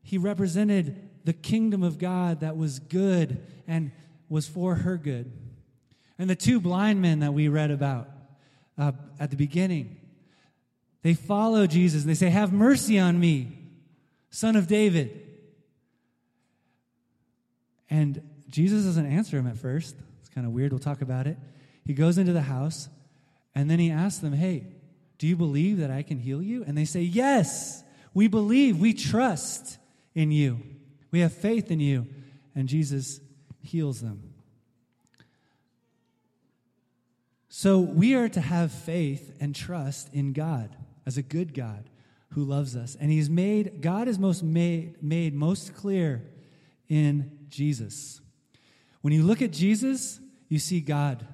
he 0.03 0.19
represented 0.19 1.11
the 1.25 1.33
kingdom 1.33 1.85
of 1.85 1.99
God 1.99 2.41
that 2.41 2.57
was 2.57 2.81
good 2.81 3.41
and 3.69 3.93
was 4.29 4.49
for 4.49 4.75
her 4.75 4.97
good. 4.97 5.31
And 6.19 6.29
the 6.29 6.35
two 6.35 6.61
blind 6.61 7.01
men 7.01 7.21
that 7.21 7.33
we 7.33 7.47
read 7.47 7.71
about 7.71 8.11
uh, 8.79 8.93
at 9.19 9.31
the 9.31 9.37
beginning, 9.37 9.97
they 11.03 11.15
follow 11.15 11.67
Jesus 11.67 12.03
and 12.03 12.11
they 12.11 12.15
say, 12.15 12.31
Have 12.31 12.53
mercy 12.53 12.99
on 12.99 13.19
me, 13.19 13.59
son 14.31 14.57
of 14.57 14.67
David. 14.67 15.23
And 17.89 18.23
Jesus 18.49 18.85
doesn't 18.85 19.07
answer 19.07 19.39
him 19.39 19.47
at 19.47 19.57
first. 19.57 19.97
It's 20.21 20.29
kind 20.29 20.47
of 20.47 20.53
weird. 20.53 20.73
We'll 20.73 20.81
talk 20.81 21.03
about 21.03 21.27
it. 21.27 21.39
He 21.85 21.95
goes 21.95 22.19
into 22.19 22.33
the 22.33 22.43
house 22.43 22.89
and 23.55 23.71
then 23.71 23.79
he 23.79 23.91
asks 23.91 24.21
them, 24.21 24.33
Hey, 24.33 24.67
do 25.19 25.27
you 25.27 25.37
believe 25.37 25.79
that 25.79 25.91
I 25.91 26.03
can 26.03 26.19
heal 26.19 26.43
you? 26.43 26.65
And 26.65 26.77
they 26.77 26.85
say, 26.85 27.01
Yes, 27.01 27.83
we 28.13 28.29
believe. 28.29 28.79
We 28.79 28.93
trust 28.93 29.79
in 30.15 30.31
you. 30.31 30.61
We 31.11 31.21
have 31.21 31.33
faith 31.33 31.71
in 31.71 31.81
you. 31.81 32.07
And 32.55 32.69
Jesus 32.69 33.21
heals 33.63 34.01
them. 34.01 34.26
So 37.59 37.81
we 37.81 38.15
are 38.15 38.29
to 38.29 38.41
have 38.43 38.71
faith 38.71 39.35
and 39.41 39.55
trust 39.55 40.13
in 40.13 40.35
God 40.35 40.77
as 41.07 41.17
a 41.17 41.23
good 41.23 41.55
God 41.55 41.89
who 42.35 42.45
loves 42.45 42.77
us. 42.77 42.99
And 43.01 43.11
he's 43.11 43.31
made, 43.31 43.81
God 43.81 44.09
is 44.09 44.19
most 44.19 44.43
made, 44.43 45.03
made 45.03 45.33
most 45.33 45.75
clear 45.75 46.23
in 46.91 47.47
Jesus. 47.49 48.21
When 49.01 49.15
you 49.15 49.23
look 49.23 49.41
at 49.41 49.55
Jesus, 49.55 50.21
you 50.51 50.59
see 50.59 50.83
God. 50.83 51.27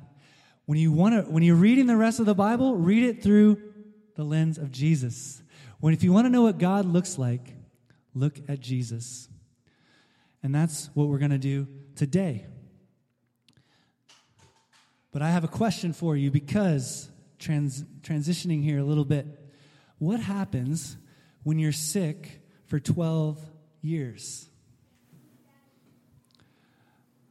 When 0.64 0.78
you 0.78 0.92
want 0.92 1.26
to, 1.26 1.28
when 1.28 1.42
you're 1.42 1.56
reading 1.56 1.88
the 1.88 1.96
rest 1.96 2.20
of 2.20 2.26
the 2.26 2.36
Bible, 2.36 2.76
read 2.76 3.02
it 3.02 3.20
through 3.20 3.60
the 4.14 4.22
lens 4.22 4.58
of 4.58 4.70
Jesus. 4.70 5.42
When 5.80 5.92
if 5.92 6.04
you 6.04 6.12
want 6.12 6.26
to 6.26 6.30
know 6.30 6.42
what 6.42 6.56
God 6.56 6.84
looks 6.84 7.18
like, 7.18 7.52
look 8.14 8.38
at 8.48 8.60
Jesus. 8.60 9.28
And 10.40 10.54
that's 10.54 10.88
what 10.94 11.08
we're 11.08 11.18
going 11.18 11.32
to 11.32 11.38
do 11.38 11.66
today. 11.96 12.46
But 15.12 15.20
I 15.20 15.30
have 15.30 15.44
a 15.44 15.48
question 15.48 15.92
for 15.92 16.16
you 16.16 16.30
because 16.30 17.10
trans, 17.38 17.84
transitioning 18.00 18.64
here 18.64 18.78
a 18.78 18.84
little 18.84 19.04
bit. 19.04 19.26
What 19.98 20.20
happens 20.20 20.96
when 21.42 21.58
you're 21.58 21.70
sick 21.70 22.40
for 22.66 22.80
12 22.80 23.38
years? 23.82 24.48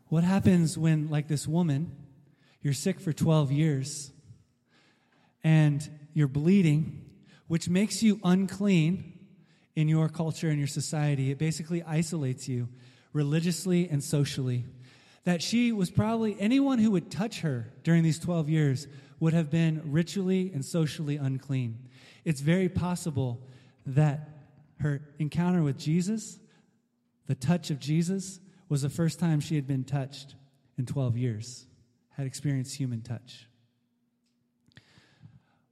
What 0.10 0.24
happens 0.24 0.78
when, 0.78 1.10
like 1.10 1.28
this 1.28 1.48
woman, 1.48 1.92
you're 2.62 2.74
sick 2.74 3.00
for 3.00 3.14
12 3.14 3.52
years 3.52 4.12
and 5.44 5.90
you're 6.14 6.28
bleeding, 6.28 7.10
which 7.48 7.68
makes 7.68 8.04
you 8.04 8.20
unclean 8.24 9.18
in 9.76 9.88
your 9.88 10.08
culture 10.10 10.50
and 10.50 10.60
your 10.60 10.68
society? 10.68 11.32
It 11.32 11.40
basically 11.40 11.82
isolates 11.84 12.48
you 12.48 12.70
religiously 13.14 13.90
and 13.90 14.04
socially. 14.04 14.66
That 15.24 15.42
she 15.42 15.72
was 15.72 15.92
probably, 15.92 16.36
anyone 16.40 16.80
who 16.80 16.92
would 16.92 17.12
touch 17.12 17.42
her 17.42 17.72
during 17.84 18.04
these 18.04 18.20
12 18.20 18.50
years 18.50 18.88
would 19.20 19.34
have 19.34 19.52
been 19.52 19.82
ritually 19.86 20.52
and 20.54 20.66
socially 20.66 21.18
unclean 21.18 21.78
it's 22.24 22.42
very 22.42 22.70
possible 22.70 23.42
that 23.86 24.30
her 24.80 25.02
encounter 25.20 25.64
with 25.64 25.78
Jesus, 25.78 26.40
the 27.28 27.36
touch 27.36 27.70
of 27.70 27.80
Jesus, 27.80 28.40
was 28.70 28.82
the 28.82 28.90
first 28.90 29.20
time 29.20 29.40
she 29.40 29.56
had 29.56 29.68
been 29.68 29.84
touched 29.84 30.36
in 30.78 30.86
12 30.86 31.18
years, 31.18 31.66
had 32.12 32.26
experienced 32.26 32.76
human 32.76 33.02
touch. 33.02 33.48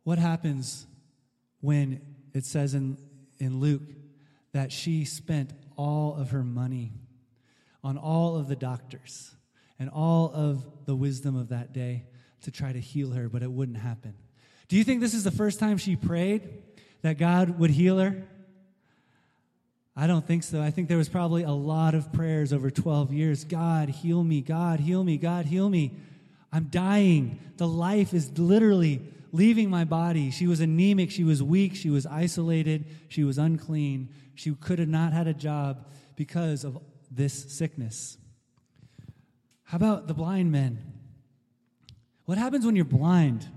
What 0.04 0.18
happens 0.18 0.88
when 1.62 2.02
it 2.34 2.46
says 2.46 2.74
in, 2.74 2.98
in 3.40 3.60
Luke 3.60 3.84
that 4.54 4.72
she 4.72 5.06
spent 5.06 5.54
all 5.78 6.16
of 6.16 6.32
her 6.32 6.44
money 6.44 6.94
on 7.84 7.98
all 7.98 8.38
of 8.38 8.48
the 8.48 8.56
doctors 8.56 9.36
and 9.80 9.90
all 9.90 10.32
of 10.34 10.66
the 10.86 10.96
wisdom 10.96 11.36
of 11.36 11.50
that 11.50 11.74
day 11.74 12.04
to 12.42 12.52
try 12.52 12.72
to 12.72 12.80
heal 12.80 13.12
her, 13.12 13.30
but 13.30 13.42
it 13.42 13.52
wouldn't 13.52 13.78
happen? 13.78 14.14
Do 14.68 14.76
you 14.76 14.84
think 14.84 15.02
this 15.02 15.14
is 15.14 15.24
the 15.24 15.32
first 15.32 15.60
time 15.60 15.78
she 15.78 15.96
prayed 15.96 16.48
that 17.02 17.18
God 17.18 17.58
would 17.60 17.72
heal 17.72 17.98
her? 17.98 18.24
I 19.96 20.08
don't 20.08 20.26
think 20.26 20.44
so. 20.44 20.62
I 20.62 20.72
think 20.72 20.88
there 20.88 20.98
was 20.98 21.10
probably 21.10 21.44
a 21.44 21.52
lot 21.52 21.96
of 21.96 22.14
prayers 22.14 22.54
over 22.54 22.70
12 22.70 23.12
years 23.12 23.44
God, 23.44 23.90
heal 23.90 24.24
me. 24.24 24.42
God, 24.42 24.80
heal 24.80 25.04
me. 25.04 25.18
God, 25.18 25.46
heal 25.46 25.70
me. 25.70 25.92
I'm 26.54 26.66
dying. 26.66 27.40
The 27.58 27.68
life 27.68 28.14
is 28.14 28.38
literally 28.38 29.02
leaving 29.32 29.70
my 29.70 29.84
body. 29.84 30.32
She 30.32 30.48
was 30.48 30.60
anemic. 30.60 31.12
She 31.12 31.24
was 31.24 31.44
weak. 31.44 31.76
She 31.76 31.90
was 31.90 32.06
isolated. 32.06 32.86
She 33.10 33.24
was 33.24 33.38
unclean. 33.38 34.10
She 34.36 34.54
could 34.54 34.80
have 34.80 34.88
not 34.88 35.14
had 35.14 35.28
a 35.28 35.34
job 35.34 35.86
because 36.16 36.64
of 36.64 36.80
this 37.12 37.34
sickness. 37.52 38.18
How 39.70 39.78
about 39.78 40.08
the 40.08 40.14
blind 40.14 40.52
men? 40.52 40.80
What 42.26 42.38
happens 42.38 42.66
when 42.66 42.76
you're 42.76 42.86
blind? 42.86 43.48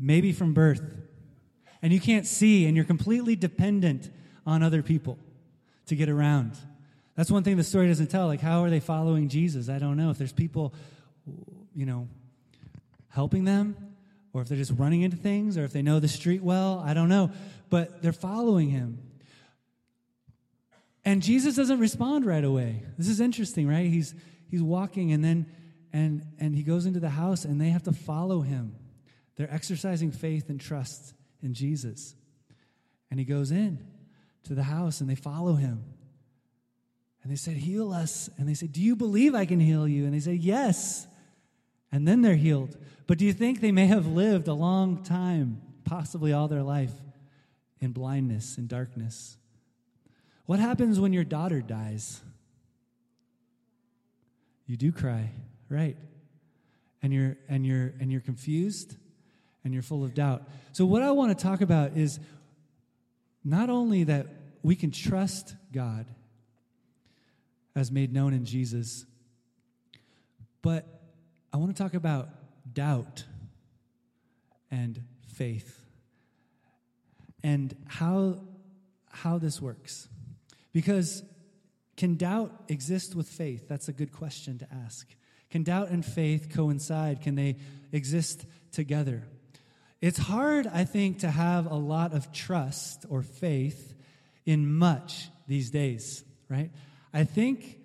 maybe 0.00 0.32
from 0.32 0.54
birth, 0.54 0.82
and 1.82 1.92
you 1.92 2.00
can't 2.00 2.26
see, 2.26 2.66
and 2.66 2.76
you're 2.76 2.84
completely 2.84 3.36
dependent 3.36 4.10
on 4.46 4.62
other 4.62 4.82
people 4.82 5.18
to 5.86 5.96
get 5.96 6.08
around. 6.08 6.56
That's 7.14 7.30
one 7.30 7.42
thing 7.42 7.56
the 7.56 7.64
story 7.64 7.88
doesn't 7.88 8.08
tell. 8.08 8.26
Like, 8.26 8.40
how 8.40 8.62
are 8.62 8.70
they 8.70 8.80
following 8.80 9.28
Jesus? 9.28 9.68
I 9.68 9.78
don't 9.78 9.96
know. 9.96 10.10
If 10.10 10.18
there's 10.18 10.32
people, 10.32 10.74
you 11.74 11.86
know, 11.86 12.08
helping 13.08 13.44
them, 13.44 13.76
or 14.32 14.42
if 14.42 14.48
they're 14.48 14.58
just 14.58 14.72
running 14.76 15.02
into 15.02 15.16
things, 15.16 15.56
or 15.56 15.64
if 15.64 15.72
they 15.72 15.82
know 15.82 16.00
the 16.00 16.08
street 16.08 16.42
well, 16.42 16.82
I 16.84 16.94
don't 16.94 17.08
know. 17.08 17.30
But 17.70 18.02
they're 18.02 18.12
following 18.12 18.70
him. 18.70 18.98
And 21.08 21.22
Jesus 21.22 21.56
doesn't 21.56 21.80
respond 21.80 22.26
right 22.26 22.44
away. 22.44 22.82
This 22.98 23.08
is 23.08 23.18
interesting, 23.18 23.66
right? 23.66 23.86
He's 23.86 24.14
he's 24.50 24.62
walking 24.62 25.10
and 25.12 25.24
then 25.24 25.46
and 25.90 26.20
and 26.38 26.54
he 26.54 26.62
goes 26.62 26.84
into 26.84 27.00
the 27.00 27.08
house 27.08 27.46
and 27.46 27.58
they 27.58 27.70
have 27.70 27.84
to 27.84 27.92
follow 27.92 28.42
him. 28.42 28.76
They're 29.36 29.50
exercising 29.50 30.10
faith 30.10 30.50
and 30.50 30.60
trust 30.60 31.14
in 31.42 31.54
Jesus. 31.54 32.14
And 33.10 33.18
he 33.18 33.24
goes 33.24 33.52
in 33.52 33.78
to 34.44 34.54
the 34.54 34.64
house 34.64 35.00
and 35.00 35.08
they 35.08 35.14
follow 35.14 35.54
him. 35.54 35.82
And 37.22 37.32
they 37.32 37.36
said, 37.36 37.56
Heal 37.56 37.90
us. 37.90 38.28
And 38.36 38.46
they 38.46 38.52
said, 38.52 38.72
Do 38.72 38.82
you 38.82 38.94
believe 38.94 39.34
I 39.34 39.46
can 39.46 39.60
heal 39.60 39.88
you? 39.88 40.04
And 40.04 40.12
they 40.12 40.20
said, 40.20 40.40
Yes. 40.40 41.06
And 41.90 42.06
then 42.06 42.20
they're 42.20 42.36
healed. 42.36 42.76
But 43.06 43.16
do 43.16 43.24
you 43.24 43.32
think 43.32 43.62
they 43.62 43.72
may 43.72 43.86
have 43.86 44.06
lived 44.06 44.46
a 44.46 44.52
long 44.52 45.02
time, 45.04 45.62
possibly 45.86 46.34
all 46.34 46.48
their 46.48 46.62
life, 46.62 46.92
in 47.80 47.92
blindness, 47.92 48.58
in 48.58 48.66
darkness? 48.66 49.38
What 50.48 50.60
happens 50.60 50.98
when 50.98 51.12
your 51.12 51.24
daughter 51.24 51.60
dies? 51.60 52.22
You 54.66 54.78
do 54.78 54.92
cry, 54.92 55.30
right? 55.68 55.94
And 57.02 57.12
you're 57.12 57.36
and 57.50 57.66
you're 57.66 57.92
and 58.00 58.10
you're 58.10 58.22
confused 58.22 58.96
and 59.62 59.74
you're 59.74 59.82
full 59.82 60.04
of 60.04 60.14
doubt. 60.14 60.48
So 60.72 60.86
what 60.86 61.02
I 61.02 61.10
want 61.10 61.36
to 61.36 61.42
talk 61.42 61.60
about 61.60 61.98
is 61.98 62.18
not 63.44 63.68
only 63.68 64.04
that 64.04 64.26
we 64.62 64.74
can 64.74 64.90
trust 64.90 65.54
God 65.70 66.06
as 67.76 67.92
made 67.92 68.14
known 68.14 68.32
in 68.32 68.46
Jesus, 68.46 69.04
but 70.62 70.86
I 71.52 71.58
want 71.58 71.76
to 71.76 71.82
talk 71.82 71.92
about 71.92 72.30
doubt 72.72 73.24
and 74.70 75.02
faith 75.26 75.78
and 77.42 77.76
how 77.86 78.40
how 79.10 79.36
this 79.36 79.60
works. 79.60 80.08
Because 80.78 81.24
can 81.96 82.14
doubt 82.14 82.52
exist 82.68 83.16
with 83.16 83.28
faith? 83.28 83.66
That's 83.66 83.88
a 83.88 83.92
good 83.92 84.12
question 84.12 84.58
to 84.60 84.68
ask. 84.72 85.08
Can 85.50 85.64
doubt 85.64 85.88
and 85.88 86.06
faith 86.06 86.50
coincide? 86.54 87.20
Can 87.20 87.34
they 87.34 87.56
exist 87.90 88.46
together? 88.70 89.24
It's 90.00 90.18
hard, 90.18 90.68
I 90.68 90.84
think, 90.84 91.18
to 91.18 91.30
have 91.32 91.68
a 91.68 91.74
lot 91.74 92.12
of 92.12 92.30
trust 92.30 93.06
or 93.08 93.22
faith 93.22 93.92
in 94.46 94.72
much 94.72 95.30
these 95.48 95.70
days, 95.72 96.22
right? 96.48 96.70
I 97.12 97.24
think 97.24 97.80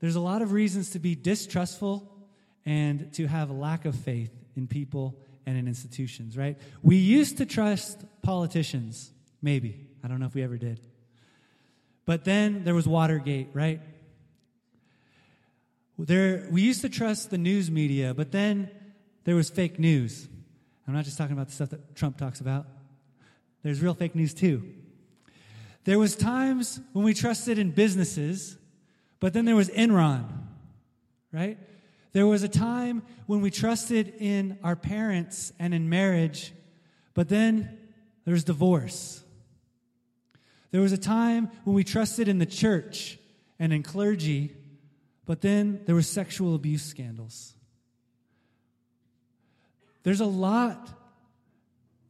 there's 0.00 0.16
a 0.16 0.20
lot 0.20 0.42
of 0.42 0.52
reasons 0.52 0.90
to 0.90 0.98
be 0.98 1.14
distrustful 1.14 2.06
and 2.66 3.10
to 3.14 3.26
have 3.26 3.48
a 3.48 3.54
lack 3.54 3.86
of 3.86 3.94
faith 3.94 4.32
in 4.54 4.66
people 4.66 5.18
and 5.46 5.56
in 5.56 5.66
institutions, 5.66 6.36
right? 6.36 6.58
We 6.82 6.96
used 6.96 7.38
to 7.38 7.46
trust 7.46 8.04
politicians, 8.20 9.10
maybe. 9.40 9.86
I 10.04 10.08
don't 10.08 10.20
know 10.20 10.26
if 10.26 10.34
we 10.34 10.42
ever 10.42 10.58
did. 10.58 10.78
But 12.06 12.24
then 12.24 12.64
there 12.64 12.74
was 12.74 12.86
Watergate, 12.86 13.48
right? 13.52 13.80
There, 15.98 16.46
we 16.50 16.62
used 16.62 16.82
to 16.82 16.88
trust 16.88 17.30
the 17.30 17.38
news 17.38 17.70
media, 17.70 18.14
but 18.14 18.32
then 18.32 18.70
there 19.24 19.36
was 19.36 19.48
fake 19.48 19.78
news. 19.78 20.28
I'm 20.86 20.94
not 20.94 21.04
just 21.04 21.16
talking 21.16 21.32
about 21.32 21.46
the 21.48 21.54
stuff 21.54 21.70
that 21.70 21.96
Trump 21.96 22.18
talks 22.18 22.40
about. 22.40 22.66
There's 23.62 23.80
real 23.80 23.94
fake 23.94 24.14
news 24.14 24.34
too. 24.34 24.68
There 25.84 25.98
was 25.98 26.16
times 26.16 26.80
when 26.92 27.04
we 27.04 27.14
trusted 27.14 27.58
in 27.58 27.70
businesses, 27.70 28.58
but 29.20 29.32
then 29.32 29.44
there 29.44 29.56
was 29.56 29.70
Enron, 29.70 30.26
right? 31.32 31.58
There 32.12 32.26
was 32.26 32.42
a 32.42 32.48
time 32.48 33.02
when 33.26 33.40
we 33.40 33.50
trusted 33.50 34.14
in 34.18 34.58
our 34.62 34.76
parents 34.76 35.52
and 35.58 35.72
in 35.74 35.88
marriage, 35.88 36.52
but 37.14 37.28
then 37.28 37.78
there 38.24 38.32
was 38.32 38.44
divorce. 38.44 39.23
There 40.74 40.82
was 40.82 40.90
a 40.90 40.98
time 40.98 41.52
when 41.62 41.76
we 41.76 41.84
trusted 41.84 42.26
in 42.26 42.40
the 42.40 42.46
church 42.46 43.16
and 43.60 43.72
in 43.72 43.84
clergy, 43.84 44.56
but 45.24 45.40
then 45.40 45.80
there 45.86 45.94
were 45.94 46.02
sexual 46.02 46.56
abuse 46.56 46.82
scandals. 46.82 47.54
There's 50.02 50.20
a 50.20 50.26
lot 50.26 50.90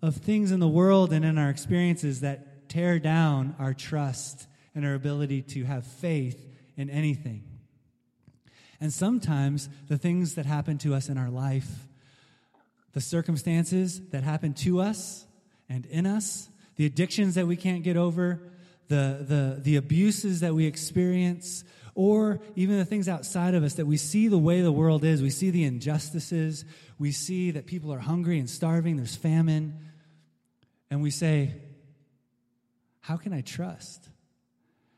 of 0.01 0.17
things 0.17 0.51
in 0.51 0.61
the 0.61 0.67
world 0.67 1.13
and 1.13 1.27
in 1.27 1.37
our 1.37 1.51
experiences 1.51 2.23
that 2.23 2.71
tear 2.71 2.99
down 2.99 3.55
our 3.59 3.75
trust 3.75 4.47
and 4.75 4.87
our 4.87 4.95
ability 4.95 5.43
to 5.43 5.65
have 5.65 5.87
faith 5.87 6.51
in 6.75 6.89
anything. 6.89 7.45
And 8.81 8.91
sometimes 8.91 9.69
the 9.89 9.99
things 9.99 10.37
that 10.37 10.47
happen 10.47 10.79
to 10.79 10.95
us 10.95 11.11
in 11.11 11.19
our 11.19 11.29
life, 11.29 11.87
the 12.95 13.03
circumstances 13.03 14.01
that 14.09 14.23
happen 14.23 14.55
to 14.55 14.81
us 14.81 15.27
and 15.69 15.85
in 15.85 16.07
us, 16.07 16.49
the 16.77 16.87
addictions 16.87 17.35
that 17.35 17.47
we 17.47 17.57
can't 17.57 17.83
get 17.83 17.99
over, 17.99 18.41
the, 18.89 19.19
the, 19.21 19.61
the 19.63 19.77
abuses 19.77 20.41
that 20.41 20.55
we 20.55 20.67
experience, 20.67 21.65
or 21.95 22.41
even 22.57 22.79
the 22.79 22.85
things 22.85 23.09
outside 23.09 23.55
of 23.55 23.63
us 23.63 23.75
that 23.75 23.87
we 23.87 23.97
see 23.97 24.29
the 24.29 24.39
way 24.39 24.61
the 24.61 24.73
world 24.73 25.05
is. 25.05 25.23
We 25.23 25.31
see 25.31 25.51
the 25.51 25.65
injustices. 25.65 26.65
We 26.99 27.13
see 27.13 27.53
that 27.53 27.67
people 27.67 27.93
are 27.93 28.01
hungry 28.01 28.39
and 28.39 28.51
starving, 28.51 28.97
there's 28.97 29.17
famine. 29.17 29.79
And 30.91 31.03
we 31.03 31.11
say, 31.11 31.55
How 33.01 33.17
can 33.17 33.33
I 33.33 33.41
trust? 33.41 34.09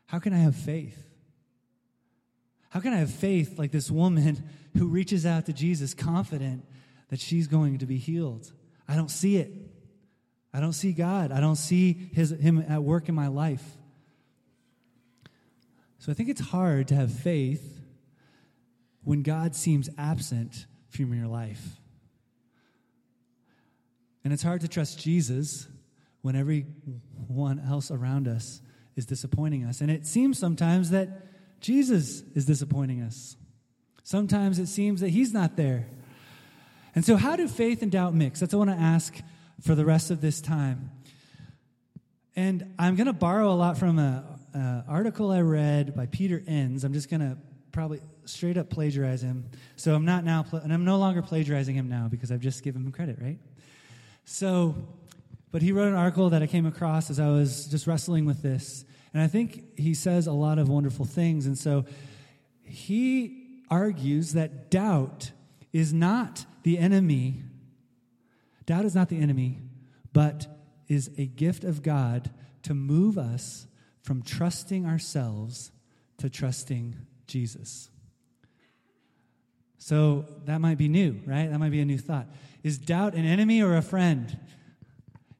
How 0.07 0.19
can 0.19 0.33
I 0.33 0.37
have 0.37 0.55
faith? 0.55 1.03
How 2.69 2.79
can 2.79 2.93
I 2.93 2.97
have 2.97 3.11
faith 3.11 3.57
like 3.57 3.71
this 3.71 3.89
woman 3.89 4.43
who 4.77 4.87
reaches 4.87 5.25
out 5.25 5.45
to 5.45 5.53
Jesus 5.53 5.93
confident 5.93 6.65
that 7.09 7.19
she's 7.19 7.47
going 7.47 7.79
to 7.79 7.85
be 7.85 7.97
healed? 7.97 8.51
I 8.87 8.95
don't 8.95 9.11
see 9.11 9.37
it. 9.37 9.51
I 10.57 10.59
don't 10.59 10.73
see 10.73 10.91
God. 10.91 11.31
I 11.31 11.39
don't 11.39 11.55
see 11.55 12.09
his, 12.13 12.31
Him 12.31 12.65
at 12.67 12.81
work 12.81 13.09
in 13.09 13.13
my 13.13 13.27
life. 13.27 13.63
So 15.99 16.11
I 16.11 16.15
think 16.15 16.29
it's 16.29 16.41
hard 16.41 16.87
to 16.87 16.95
have 16.95 17.11
faith 17.11 17.79
when 19.03 19.21
God 19.21 19.55
seems 19.55 19.87
absent 19.99 20.65
from 20.89 21.13
your 21.13 21.27
life. 21.27 21.79
And 24.23 24.33
it's 24.33 24.41
hard 24.41 24.61
to 24.61 24.67
trust 24.67 24.97
Jesus 24.97 25.67
when 26.23 26.35
everyone 26.35 27.59
else 27.59 27.91
around 27.91 28.27
us 28.27 28.59
is 28.95 29.05
disappointing 29.05 29.63
us. 29.63 29.79
And 29.79 29.91
it 29.91 30.07
seems 30.07 30.39
sometimes 30.39 30.89
that 30.89 31.61
Jesus 31.61 32.23
is 32.33 32.45
disappointing 32.45 33.03
us. 33.03 33.37
Sometimes 34.01 34.57
it 34.57 34.69
seems 34.69 35.01
that 35.01 35.09
he's 35.09 35.33
not 35.33 35.55
there. 35.55 35.85
And 36.95 37.05
so, 37.05 37.15
how 37.15 37.35
do 37.35 37.47
faith 37.47 37.83
and 37.83 37.91
doubt 37.91 38.15
mix? 38.15 38.39
That's 38.39 38.55
what 38.55 38.67
I 38.67 38.71
want 38.71 38.79
to 38.79 38.85
ask 38.85 39.21
for 39.61 39.75
the 39.75 39.85
rest 39.85 40.11
of 40.11 40.21
this 40.21 40.41
time. 40.41 40.91
And 42.35 42.75
I'm 42.77 42.95
going 42.95 43.07
to 43.07 43.13
borrow 43.13 43.51
a 43.51 43.55
lot 43.55 43.77
from 43.77 43.97
an 43.99 44.83
article 44.87 45.31
I 45.31 45.41
read 45.41 45.95
by 45.95 46.05
Peter 46.05 46.43
Enns. 46.45 46.83
I'm 46.83 46.93
just 46.93 47.09
going 47.09 47.21
to 47.21 47.37
probably 47.71 47.99
straight 48.25 48.57
up 48.57 48.69
plagiarize 48.69 49.21
him. 49.21 49.49
So 49.75 49.95
I'm 49.95 50.05
not 50.05 50.23
now, 50.23 50.45
and 50.51 50.73
I'm 50.73 50.85
no 50.85 50.97
longer 50.97 51.21
plagiarizing 51.21 51.75
him 51.75 51.89
now 51.89 52.07
because 52.09 52.31
I've 52.31 52.39
just 52.39 52.63
given 52.63 52.83
him 52.85 52.91
credit, 52.91 53.17
right? 53.21 53.39
So, 54.25 54.75
but 55.51 55.61
he 55.61 55.71
wrote 55.71 55.87
an 55.87 55.95
article 55.95 56.29
that 56.31 56.43
I 56.43 56.47
came 56.47 56.65
across 56.65 57.09
as 57.09 57.19
I 57.19 57.27
was 57.27 57.65
just 57.67 57.87
wrestling 57.87 58.25
with 58.25 58.41
this. 58.41 58.83
And 59.13 59.21
I 59.21 59.27
think 59.27 59.77
he 59.79 59.93
says 59.93 60.27
a 60.27 60.31
lot 60.31 60.59
of 60.59 60.69
wonderful 60.69 61.05
things. 61.05 61.45
And 61.45 61.57
so 61.57 61.85
he 62.63 63.61
argues 63.69 64.33
that 64.33 64.69
doubt 64.69 65.31
is 65.73 65.93
not 65.93 66.45
the 66.63 66.77
enemy. 66.77 67.43
Doubt 68.67 68.85
is 68.85 68.93
not 68.93 69.09
the 69.09 69.19
enemy, 69.19 69.59
but 70.13 70.45
is 70.87 71.09
a 71.17 71.25
gift 71.25 71.63
of 71.63 71.81
God 71.81 72.29
to 72.63 72.75
move 72.75 73.17
us 73.17 73.65
from 74.03 74.21
trusting 74.21 74.85
ourselves 74.85 75.71
to 76.17 76.29
trusting 76.29 76.95
Jesus. 77.25 77.89
So 79.77 80.25
that 80.45 80.59
might 80.59 80.77
be 80.77 80.87
new, 80.87 81.19
right? 81.25 81.49
That 81.49 81.59
might 81.59 81.71
be 81.71 81.79
a 81.79 81.85
new 81.85 81.97
thought. 81.97 82.27
Is 82.63 82.77
doubt 82.77 83.15
an 83.15 83.25
enemy 83.25 83.61
or 83.61 83.75
a 83.75 83.81
friend? 83.81 84.37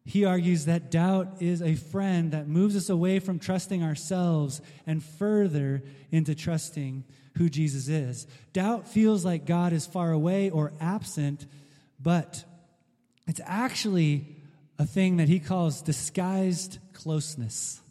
He 0.06 0.24
argues 0.24 0.66
that 0.66 0.90
doubt 0.90 1.42
is 1.42 1.62
a 1.62 1.76
friend 1.76 2.32
that 2.32 2.48
moves 2.48 2.78
us 2.78 2.90
away 2.90 3.20
from 3.20 3.40
trusting 3.40 3.84
ourselves 3.84 4.62
and 4.86 5.04
further 5.04 5.84
into 6.12 6.34
trusting 6.34 7.04
who 7.38 7.50
Jesus 7.50 7.90
is. 7.90 8.26
Doubt 8.54 8.88
feels 8.88 9.26
like 9.26 9.46
God 9.46 9.74
is 9.74 9.86
far 9.86 10.12
away 10.12 10.50
or 10.50 10.72
absent, 10.80 11.46
but 12.00 12.46
it's 13.28 13.42
actually 13.46 14.38
a 14.80 14.86
thing 14.86 15.18
that 15.18 15.28
he 15.28 15.40
calls 15.40 15.82
disguised 15.82 16.80
closeness. 16.94 17.82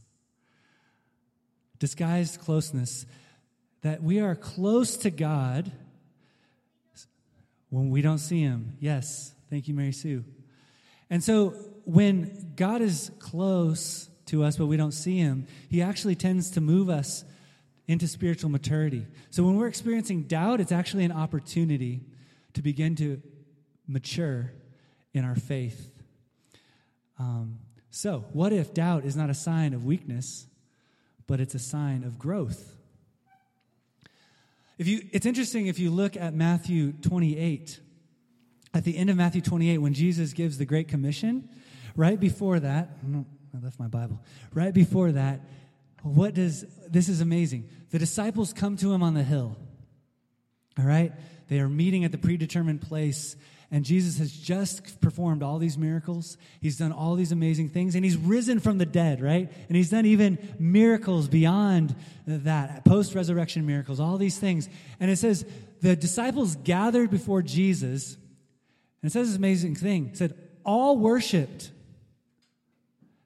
Disguised 1.79 2.41
closeness. 2.41 3.07
That 3.83 4.03
we 4.03 4.21
are 4.21 4.35
close 4.35 4.97
to 4.99 5.11
God 5.11 5.71
when 7.69 7.91
we 7.91 8.03
don't 8.03 8.19
see 8.19 8.41
him. 8.41 8.77
Yes. 8.81 9.35
Thank 9.51 9.69
you, 9.69 9.75
Mary 9.75 9.93
Sue. 9.93 10.25
And 11.11 11.23
so 11.23 11.51
when 11.85 12.53
God 12.57 12.81
is 12.81 13.11
close 13.19 14.09
to 14.27 14.43
us, 14.43 14.57
but 14.57 14.67
we 14.67 14.77
don't 14.77 14.93
see 14.93 15.19
him, 15.19 15.47
he 15.69 15.83
actually 15.83 16.17
tends 16.17 16.51
to 16.53 16.61
move 16.61 16.89
us 16.89 17.25
into 17.87 18.09
spiritual 18.09 18.51
maturity. 18.51 19.07
So 19.31 19.45
when 19.45 19.57
we're 19.57 19.69
experiencing 19.69 20.25
doubt, 20.25 20.61
it's 20.61 20.73
actually 20.73 21.05
an 21.05 21.13
opportunity 21.13 22.01
to 22.55 22.63
begin 22.63 22.97
to 22.97 23.23
mature 23.87 24.51
in 25.17 25.25
our 25.25 25.35
faith. 25.35 25.91
Um, 27.19 27.59
so, 27.91 28.25
what 28.33 28.53
if 28.53 28.75
doubt 28.75 29.05
is 29.05 29.17
not 29.17 29.31
a 29.31 29.35
sign 29.35 29.73
of 29.73 29.85
weakness, 29.85 30.47
but 31.27 31.41
it's 31.41 31.55
a 31.55 31.59
sign 31.59 32.05
of 32.05 32.19
growth? 32.19 32.75
If 34.79 34.87
you, 34.87 35.01
it's 35.13 35.25
interesting 35.25 35.67
if 35.67 35.79
you 35.79 35.91
look 35.91 36.17
at 36.17 36.35
Matthew 36.35 36.93
28. 36.93 37.81
At 38.75 38.85
the 38.85 38.99
end 38.99 39.09
of 39.09 39.17
Matthew 39.17 39.41
28, 39.41 39.79
when 39.79 39.95
Jesus 39.95 40.35
gives 40.35 40.59
the 40.59 40.67
Great 40.67 40.89
Commission, 40.89 41.49
right 41.95 42.21
before 42.21 42.61
that, 42.61 42.91
I 43.03 43.65
left 43.65 43.81
my 43.81 43.87
Bible. 43.87 44.21
Right 44.53 44.75
before 44.75 45.13
that, 45.13 45.41
what 46.03 46.35
does 46.35 46.67
this 46.87 47.09
is 47.09 47.23
amazing. 47.23 47.71
The 47.91 47.99
disciples 47.99 48.53
come 48.53 48.77
to 48.77 48.93
him 48.93 49.03
on 49.03 49.15
the 49.15 49.23
hill. 49.23 49.57
All 50.79 50.85
right? 50.85 51.13
They 51.49 51.61
are 51.61 51.69
meeting 51.69 52.05
at 52.05 52.13
the 52.13 52.19
predetermined 52.19 52.83
place, 52.83 53.37
and 53.71 53.85
Jesus 53.85 54.19
has 54.19 54.31
just 54.31 55.01
performed 55.01 55.43
all 55.43 55.59
these 55.59 55.77
miracles. 55.77 56.37
He's 56.61 56.79
done 56.79 56.93
all 56.93 57.17
these 57.17 57.33
amazing 57.33 57.71
things, 57.71 57.95
and 57.95 58.05
he's 58.05 58.17
risen 58.17 58.61
from 58.61 58.79
the 58.79 58.87
dead, 58.87 59.21
right? 59.21 59.53
And 59.69 59.77
he's 59.77 59.91
done 59.91 60.07
even 60.07 60.39
miracles 60.59 61.29
beyond 61.29 61.95
that, 62.27 62.85
post 62.85 63.15
resurrection 63.15 63.67
miracles, 63.67 63.99
all 63.99 64.19
these 64.19 64.39
things. 64.39 64.69
And 65.01 65.11
it 65.11 65.17
says, 65.17 65.45
the 65.81 65.97
disciples 65.97 66.57
gathered 66.57 67.11
before 67.11 67.43
Jesus, 67.43 68.15
and 69.03 69.11
it 69.11 69.13
says 69.13 69.29
this 69.29 69.37
amazing 69.37 69.75
thing. 69.75 70.11
It 70.13 70.17
said, 70.17 70.35
all 70.65 70.97
worshiped, 70.97 71.71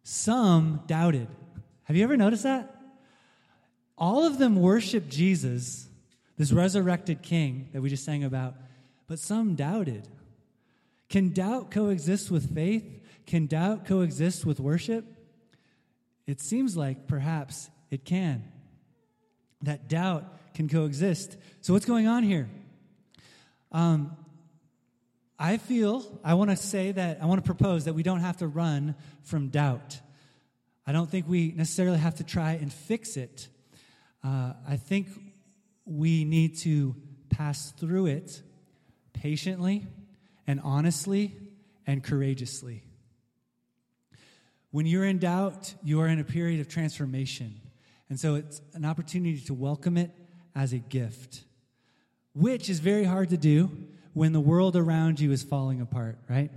some 0.02 0.82
doubted. 0.86 1.28
Have 1.84 1.96
you 1.96 2.04
ever 2.04 2.16
noticed 2.16 2.44
that? 2.44 2.76
All 3.98 4.24
of 4.26 4.38
them 4.38 4.56
worshiped 4.56 5.10
Jesus 5.10 5.86
this 6.38 6.52
resurrected 6.52 7.20
king 7.20 7.68
that 7.74 7.82
we 7.82 7.90
just 7.90 8.04
sang 8.04 8.24
about, 8.24 8.54
but 9.06 9.18
some 9.18 9.54
doubted. 9.54 10.08
Can 11.10 11.30
doubt 11.30 11.72
coexist 11.72 12.30
with 12.30 12.54
faith? 12.54 12.84
Can 13.26 13.46
doubt 13.46 13.84
coexist 13.84 14.46
with 14.46 14.60
worship? 14.60 15.04
It 16.26 16.40
seems 16.40 16.76
like 16.76 17.08
perhaps 17.08 17.68
it 17.90 18.04
can. 18.04 18.44
That 19.62 19.88
doubt 19.88 20.54
can 20.54 20.68
coexist. 20.68 21.36
So, 21.60 21.74
what's 21.74 21.84
going 21.84 22.06
on 22.06 22.22
here? 22.22 22.48
Um, 23.72 24.16
I 25.38 25.56
feel, 25.56 26.20
I 26.22 26.34
want 26.34 26.50
to 26.50 26.56
say 26.56 26.92
that, 26.92 27.18
I 27.20 27.26
want 27.26 27.42
to 27.42 27.46
propose 27.46 27.86
that 27.86 27.94
we 27.94 28.04
don't 28.04 28.20
have 28.20 28.36
to 28.38 28.46
run 28.46 28.94
from 29.22 29.48
doubt. 29.48 29.98
I 30.86 30.92
don't 30.92 31.10
think 31.10 31.28
we 31.28 31.52
necessarily 31.52 31.98
have 31.98 32.16
to 32.16 32.24
try 32.24 32.52
and 32.52 32.72
fix 32.72 33.16
it. 33.16 33.48
Uh, 34.22 34.52
I 34.68 34.76
think 34.76 35.08
we 35.84 36.24
need 36.24 36.58
to 36.58 36.94
pass 37.30 37.72
through 37.72 38.06
it 38.06 38.42
patiently 39.12 39.86
and 40.50 40.60
honestly 40.64 41.32
and 41.86 42.02
courageously. 42.02 42.82
When 44.72 44.84
you're 44.84 45.04
in 45.04 45.18
doubt, 45.18 45.74
you 45.84 46.00
are 46.00 46.08
in 46.08 46.18
a 46.18 46.24
period 46.24 46.58
of 46.60 46.66
transformation. 46.66 47.60
And 48.08 48.18
so 48.18 48.34
it's 48.34 48.60
an 48.74 48.84
opportunity 48.84 49.38
to 49.42 49.54
welcome 49.54 49.96
it 49.96 50.10
as 50.56 50.72
a 50.72 50.78
gift, 50.78 51.44
which 52.34 52.68
is 52.68 52.80
very 52.80 53.04
hard 53.04 53.28
to 53.30 53.36
do 53.36 53.70
when 54.12 54.32
the 54.32 54.40
world 54.40 54.74
around 54.74 55.20
you 55.20 55.30
is 55.30 55.44
falling 55.44 55.80
apart, 55.80 56.18
right? 56.28 56.50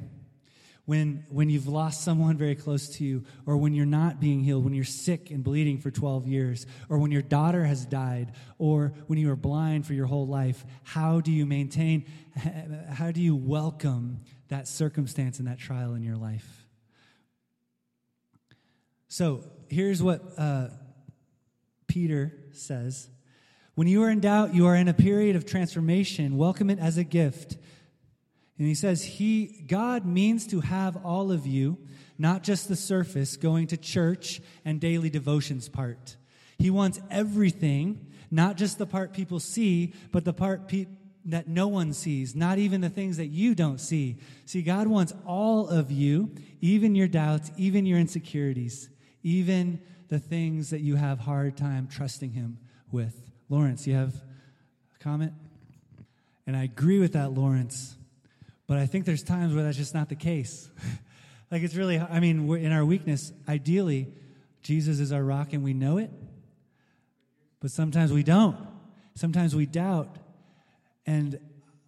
When, 0.85 1.25
when 1.29 1.49
you've 1.49 1.67
lost 1.67 2.03
someone 2.03 2.35
very 2.35 2.55
close 2.55 2.89
to 2.89 3.05
you, 3.05 3.23
or 3.45 3.55
when 3.55 3.73
you're 3.73 3.85
not 3.85 4.19
being 4.19 4.43
healed, 4.43 4.65
when 4.65 4.73
you're 4.73 4.83
sick 4.83 5.31
and 5.31 5.43
bleeding 5.43 5.77
for 5.77 5.89
12 5.89 6.27
years, 6.27 6.65
or 6.89 6.97
when 6.97 7.11
your 7.11 7.21
daughter 7.21 7.63
has 7.63 7.85
died, 7.85 8.33
or 8.57 8.93
when 9.07 9.17
you 9.17 9.31
are 9.31 9.37
blind 9.37 9.87
for 9.87 9.93
your 9.93 10.07
whole 10.07 10.27
life, 10.27 10.65
how 10.83 11.21
do 11.21 11.31
you 11.31 11.45
maintain, 11.45 12.05
how 12.89 13.11
do 13.11 13.21
you 13.21 13.35
welcome 13.35 14.19
that 14.49 14.67
circumstance 14.67 15.39
and 15.39 15.47
that 15.47 15.57
trial 15.57 15.93
in 15.93 16.03
your 16.03 16.17
life? 16.17 16.67
So 19.07 19.43
here's 19.69 20.03
what 20.03 20.21
uh, 20.37 20.67
Peter 21.87 22.33
says 22.51 23.07
When 23.75 23.87
you 23.87 24.03
are 24.03 24.09
in 24.09 24.19
doubt, 24.19 24.53
you 24.53 24.67
are 24.67 24.75
in 24.75 24.89
a 24.89 24.93
period 24.93 25.37
of 25.37 25.45
transformation. 25.45 26.35
Welcome 26.35 26.69
it 26.69 26.79
as 26.79 26.97
a 26.97 27.05
gift 27.05 27.55
and 28.57 28.67
he 28.67 28.75
says, 28.75 29.03
He, 29.03 29.63
God 29.67 30.05
means 30.05 30.47
to 30.47 30.61
have 30.61 30.97
all 31.03 31.31
of 31.31 31.47
you, 31.47 31.77
not 32.17 32.43
just 32.43 32.67
the 32.67 32.75
surface, 32.75 33.35
going 33.35 33.67
to 33.67 33.77
church 33.77 34.41
and 34.63 34.79
daily 34.79 35.09
devotions 35.09 35.69
part. 35.69 36.15
He 36.59 36.69
wants 36.69 37.01
everything, 37.09 38.07
not 38.29 38.57
just 38.57 38.77
the 38.77 38.85
part 38.85 39.13
people 39.13 39.39
see, 39.39 39.93
but 40.11 40.23
the 40.23 40.33
part 40.33 40.67
pe- 40.67 40.87
that 41.25 41.47
no 41.47 41.67
one 41.67 41.93
sees, 41.93 42.35
not 42.35 42.57
even 42.57 42.81
the 42.81 42.89
things 42.89 43.17
that 43.17 43.27
you 43.27 43.55
don't 43.55 43.79
see. 43.79 44.17
See, 44.45 44.61
God 44.61 44.87
wants 44.87 45.13
all 45.25 45.67
of 45.67 45.91
you, 45.91 46.31
even 46.61 46.95
your 46.95 47.07
doubts, 47.07 47.49
even 47.57 47.85
your 47.85 47.97
insecurities, 47.97 48.89
even 49.23 49.81
the 50.09 50.19
things 50.19 50.69
that 50.69 50.81
you 50.81 50.95
have 50.95 51.19
hard 51.19 51.57
time 51.57 51.87
trusting 51.87 52.31
Him 52.31 52.59
with. 52.91 53.31
Lawrence, 53.49 53.87
you 53.87 53.95
have 53.95 54.13
a 54.95 55.03
comment? 55.03 55.33
And 56.45 56.55
I 56.55 56.63
agree 56.63 56.99
with 56.99 57.13
that, 57.13 57.31
Lawrence. 57.31 57.95
But 58.67 58.77
I 58.77 58.85
think 58.85 59.05
there's 59.05 59.23
times 59.23 59.53
where 59.53 59.63
that's 59.63 59.77
just 59.77 59.93
not 59.93 60.09
the 60.09 60.15
case. 60.15 60.69
like 61.51 61.63
it's 61.63 61.75
really, 61.75 61.99
I 61.99 62.19
mean, 62.19 62.49
in 62.55 62.71
our 62.71 62.85
weakness, 62.85 63.33
ideally, 63.47 64.13
Jesus 64.61 64.99
is 64.99 65.11
our 65.11 65.23
rock 65.23 65.53
and 65.53 65.63
we 65.63 65.73
know 65.73 65.97
it. 65.97 66.09
But 67.59 67.71
sometimes 67.71 68.11
we 68.11 68.23
don't. 68.23 68.57
Sometimes 69.15 69.55
we 69.55 69.65
doubt. 69.65 70.17
And 71.05 71.39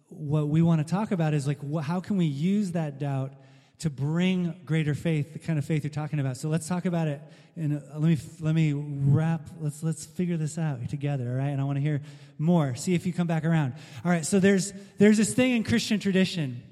what 0.08 0.48
we 0.48 0.62
want 0.62 0.86
to 0.86 0.90
talk 0.90 1.10
about 1.10 1.34
is 1.34 1.46
like, 1.46 1.58
how 1.82 2.00
can 2.00 2.16
we 2.16 2.26
use 2.26 2.72
that 2.72 2.98
doubt 2.98 3.32
to 3.80 3.90
bring 3.90 4.54
greater 4.64 4.94
faith, 4.94 5.32
the 5.32 5.38
kind 5.38 5.58
of 5.58 5.64
faith 5.64 5.84
you're 5.84 5.90
talking 5.90 6.20
about? 6.20 6.36
So 6.36 6.48
let's 6.48 6.68
talk 6.68 6.84
about 6.84 7.08
it. 7.08 7.20
And 7.56 7.82
let 7.94 8.02
me 8.02 8.18
let 8.40 8.54
me 8.54 8.72
wrap. 8.74 9.48
Let's 9.60 9.82
let's 9.82 10.04
figure 10.04 10.36
this 10.36 10.58
out 10.58 10.88
together, 10.90 11.30
all 11.30 11.36
right? 11.36 11.48
And 11.48 11.60
I 11.60 11.64
want 11.64 11.76
to 11.76 11.82
hear 11.82 12.02
more. 12.38 12.74
See 12.74 12.94
if 12.94 13.06
you 13.06 13.12
come 13.12 13.26
back 13.26 13.44
around. 13.44 13.72
All 14.04 14.10
right. 14.10 14.26
So 14.26 14.40
there's 14.40 14.72
there's 14.98 15.16
this 15.16 15.32
thing 15.32 15.52
in 15.52 15.64
Christian 15.64 15.98
tradition. 15.98 16.62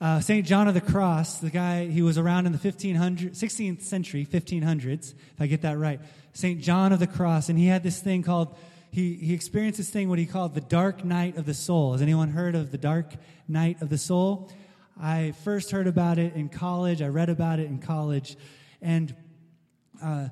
Uh, 0.00 0.20
St. 0.20 0.44
John 0.44 0.68
of 0.68 0.74
the 0.74 0.80
Cross, 0.80 1.38
the 1.38 1.50
guy, 1.50 1.86
he 1.86 2.02
was 2.02 2.18
around 2.18 2.46
in 2.46 2.52
the 2.52 2.58
1500, 2.58 3.32
16th 3.32 3.80
century, 3.80 4.26
1500s, 4.26 5.14
if 5.14 5.40
I 5.40 5.46
get 5.46 5.62
that 5.62 5.78
right. 5.78 6.00
St. 6.34 6.60
John 6.60 6.92
of 6.92 6.98
the 6.98 7.06
Cross, 7.06 7.48
and 7.48 7.58
he 7.58 7.68
had 7.68 7.82
this 7.82 8.00
thing 8.00 8.22
called, 8.22 8.54
he, 8.90 9.14
he 9.14 9.32
experienced 9.32 9.78
this 9.78 9.88
thing, 9.88 10.08
what 10.08 10.18
he 10.18 10.26
called 10.26 10.54
the 10.54 10.60
dark 10.60 11.04
night 11.04 11.36
of 11.36 11.46
the 11.46 11.54
soul. 11.54 11.92
Has 11.92 12.02
anyone 12.02 12.28
heard 12.28 12.54
of 12.54 12.72
the 12.72 12.76
dark 12.76 13.14
night 13.48 13.80
of 13.80 13.88
the 13.88 13.96
soul? 13.96 14.50
I 15.00 15.32
first 15.42 15.70
heard 15.70 15.86
about 15.86 16.18
it 16.18 16.34
in 16.34 16.48
college. 16.48 17.02
I 17.02 17.08
read 17.08 17.28
about 17.28 17.58
it 17.58 17.66
in 17.66 17.78
college. 17.78 18.36
And 18.80 19.14
uh, 20.02 20.28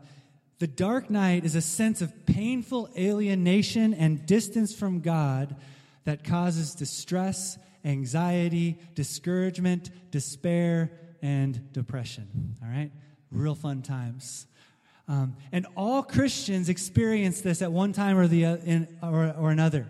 the 0.58 0.66
dark 0.66 1.10
night 1.10 1.44
is 1.44 1.54
a 1.54 1.60
sense 1.60 2.02
of 2.02 2.26
painful 2.26 2.88
alienation 2.96 3.94
and 3.94 4.24
distance 4.26 4.74
from 4.74 5.00
God 5.00 5.56
that 6.04 6.24
causes 6.24 6.74
distress, 6.74 7.58
anxiety, 7.84 8.78
discouragement, 8.94 9.90
despair, 10.10 10.92
and 11.20 11.72
depression. 11.72 12.56
All 12.62 12.68
right? 12.68 12.90
Real 13.30 13.54
fun 13.54 13.82
times. 13.82 14.46
Um, 15.08 15.36
and 15.50 15.66
all 15.76 16.02
Christians 16.02 16.68
experience 16.68 17.40
this 17.40 17.60
at 17.62 17.72
one 17.72 17.92
time 17.92 18.16
or, 18.16 18.28
the, 18.28 18.46
uh, 18.46 18.56
in, 18.58 18.98
or, 19.02 19.34
or 19.36 19.50
another. 19.50 19.86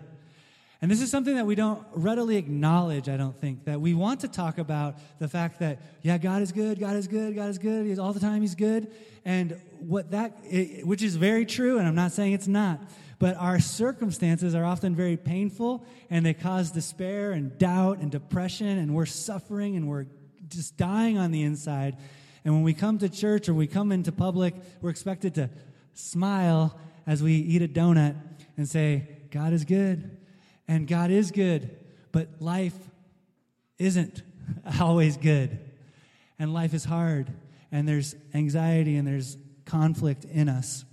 And 0.83 0.91
this 0.91 1.01
is 1.01 1.09
something 1.09 1.35
that 1.35 1.45
we 1.45 1.55
don't 1.55 1.81
readily 1.93 2.35
acknowledge, 2.35 3.07
I 3.07 3.15
don't 3.15 3.39
think, 3.39 3.63
that 3.63 3.79
we 3.79 3.93
want 3.93 4.19
to 4.19 4.27
talk 4.27 4.57
about 4.57 4.97
the 5.17 5.29
fact 5.29 5.59
that, 5.59 5.79
yeah, 6.01 6.17
God 6.17 6.41
is 6.41 6.51
good, 6.51 6.77
God 6.77 6.97
is 6.97 7.07
good, 7.07 7.35
God 7.35 7.47
is 7.47 7.57
good, 7.57 7.85
he's, 7.85 7.99
all 7.99 8.11
the 8.11 8.19
time 8.19 8.41
He's 8.41 8.53
good. 8.53 8.91
And 9.23 9.57
what 9.79 10.11
that, 10.11 10.37
it, 10.43 10.85
which 10.85 11.01
is 11.01 11.15
very 11.15 11.45
true, 11.45 11.77
and 11.77 11.87
I'm 11.87 11.95
not 11.95 12.11
saying 12.11 12.33
it's 12.33 12.49
not, 12.49 12.81
but 13.17 13.37
our 13.37 13.61
circumstances 13.61 14.55
are 14.55 14.65
often 14.65 14.93
very 14.93 15.15
painful 15.15 15.85
and 16.09 16.25
they 16.25 16.33
cause 16.33 16.69
despair 16.69 17.31
and 17.31 17.57
doubt 17.57 17.99
and 17.99 18.11
depression, 18.11 18.77
and 18.77 18.93
we're 18.93 19.05
suffering 19.05 19.77
and 19.77 19.87
we're 19.87 20.07
just 20.49 20.75
dying 20.75 21.17
on 21.17 21.31
the 21.31 21.43
inside. 21.43 21.95
And 22.43 22.53
when 22.53 22.63
we 22.63 22.73
come 22.73 22.97
to 22.97 23.07
church 23.07 23.47
or 23.47 23.53
we 23.53 23.67
come 23.67 23.93
into 23.93 24.11
public, 24.11 24.53
we're 24.81 24.89
expected 24.89 25.35
to 25.35 25.49
smile 25.93 26.77
as 27.07 27.23
we 27.23 27.35
eat 27.35 27.61
a 27.61 27.69
donut 27.69 28.17
and 28.57 28.67
say, 28.67 29.07
God 29.31 29.53
is 29.53 29.63
good 29.63 30.17
and 30.67 30.87
God 30.87 31.11
is 31.11 31.31
good, 31.31 31.75
but 32.11 32.29
life 32.39 32.77
isn't 33.77 34.21
always 34.79 35.17
good. 35.17 35.59
And 36.39 36.53
life 36.53 36.73
is 36.73 36.83
hard, 36.83 37.31
and 37.71 37.87
there's 37.87 38.15
anxiety 38.33 38.97
and 38.97 39.07
there's 39.07 39.37
conflict 39.65 40.25
in 40.25 40.49
us. 40.49 40.83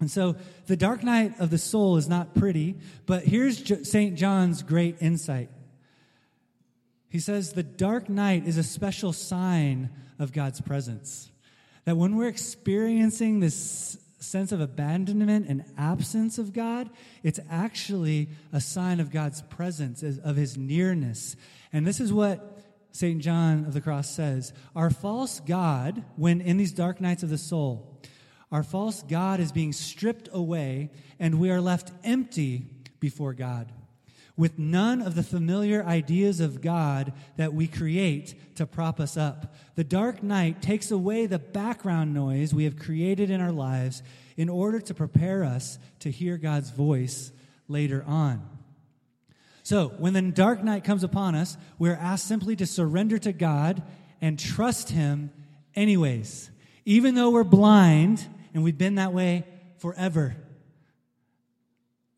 And 0.00 0.10
so 0.10 0.36
the 0.66 0.76
dark 0.76 1.02
night 1.02 1.38
of 1.38 1.50
the 1.50 1.58
soul 1.58 1.96
is 1.96 2.08
not 2.08 2.34
pretty, 2.34 2.76
but 3.06 3.24
here's 3.24 3.88
St. 3.88 4.16
John's 4.16 4.62
great 4.62 4.96
insight. 5.00 5.48
He 7.08 7.20
says 7.20 7.52
the 7.52 7.62
dark 7.62 8.08
night 8.08 8.46
is 8.46 8.58
a 8.58 8.64
special 8.64 9.12
sign 9.12 9.90
of 10.18 10.32
God's 10.32 10.60
presence. 10.60 11.30
That 11.84 11.96
when 11.96 12.16
we're 12.16 12.28
experiencing 12.28 13.40
this 13.40 13.98
sense 14.34 14.50
of 14.50 14.60
abandonment 14.60 15.46
and 15.48 15.64
absence 15.78 16.38
of 16.38 16.52
God, 16.52 16.90
it's 17.22 17.38
actually 17.48 18.28
a 18.52 18.60
sign 18.60 18.98
of 18.98 19.12
God's 19.12 19.42
presence, 19.42 20.02
of 20.02 20.34
his 20.34 20.56
nearness. 20.56 21.36
And 21.72 21.86
this 21.86 22.00
is 22.00 22.12
what 22.12 22.58
St. 22.90 23.22
John 23.22 23.64
of 23.64 23.74
the 23.74 23.80
Cross 23.80 24.10
says 24.10 24.52
Our 24.74 24.90
false 24.90 25.38
God, 25.38 26.02
when 26.16 26.40
in 26.40 26.56
these 26.56 26.72
dark 26.72 27.00
nights 27.00 27.22
of 27.22 27.30
the 27.30 27.38
soul, 27.38 27.96
our 28.50 28.64
false 28.64 29.04
God 29.04 29.38
is 29.38 29.52
being 29.52 29.72
stripped 29.72 30.28
away, 30.32 30.90
and 31.20 31.38
we 31.38 31.52
are 31.52 31.60
left 31.60 31.92
empty 32.02 32.66
before 32.98 33.34
God. 33.34 33.70
with 34.36 34.58
none 34.58 35.00
of 35.00 35.14
the 35.14 35.22
familiar 35.22 35.84
ideas 35.84 36.40
of 36.40 36.60
God 36.60 37.12
that 37.36 37.54
we 37.54 37.68
create 37.68 38.56
to 38.56 38.66
prop 38.66 38.98
us 38.98 39.16
up. 39.16 39.54
The 39.76 39.84
dark 39.84 40.24
night 40.24 40.60
takes 40.60 40.90
away 40.90 41.26
the 41.26 41.38
background 41.38 42.12
noise 42.12 42.52
we 42.52 42.64
have 42.64 42.76
created 42.76 43.30
in 43.30 43.40
our 43.40 43.52
lives 43.52 44.02
in 44.36 44.48
order 44.48 44.80
to 44.80 44.94
prepare 44.94 45.44
us 45.44 45.78
to 46.00 46.10
hear 46.10 46.36
God's 46.36 46.70
voice 46.70 47.32
later 47.68 48.04
on. 48.06 48.48
So, 49.62 49.88
when 49.98 50.12
the 50.12 50.22
dark 50.22 50.62
night 50.62 50.84
comes 50.84 51.04
upon 51.04 51.34
us, 51.34 51.56
we're 51.78 51.94
asked 51.94 52.26
simply 52.26 52.54
to 52.56 52.66
surrender 52.66 53.18
to 53.18 53.32
God 53.32 53.82
and 54.20 54.38
trust 54.38 54.90
Him 54.90 55.30
anyways, 55.74 56.50
even 56.84 57.14
though 57.14 57.30
we're 57.30 57.44
blind 57.44 58.26
and 58.52 58.62
we've 58.62 58.76
been 58.76 58.96
that 58.96 59.12
way 59.12 59.44
forever 59.78 60.36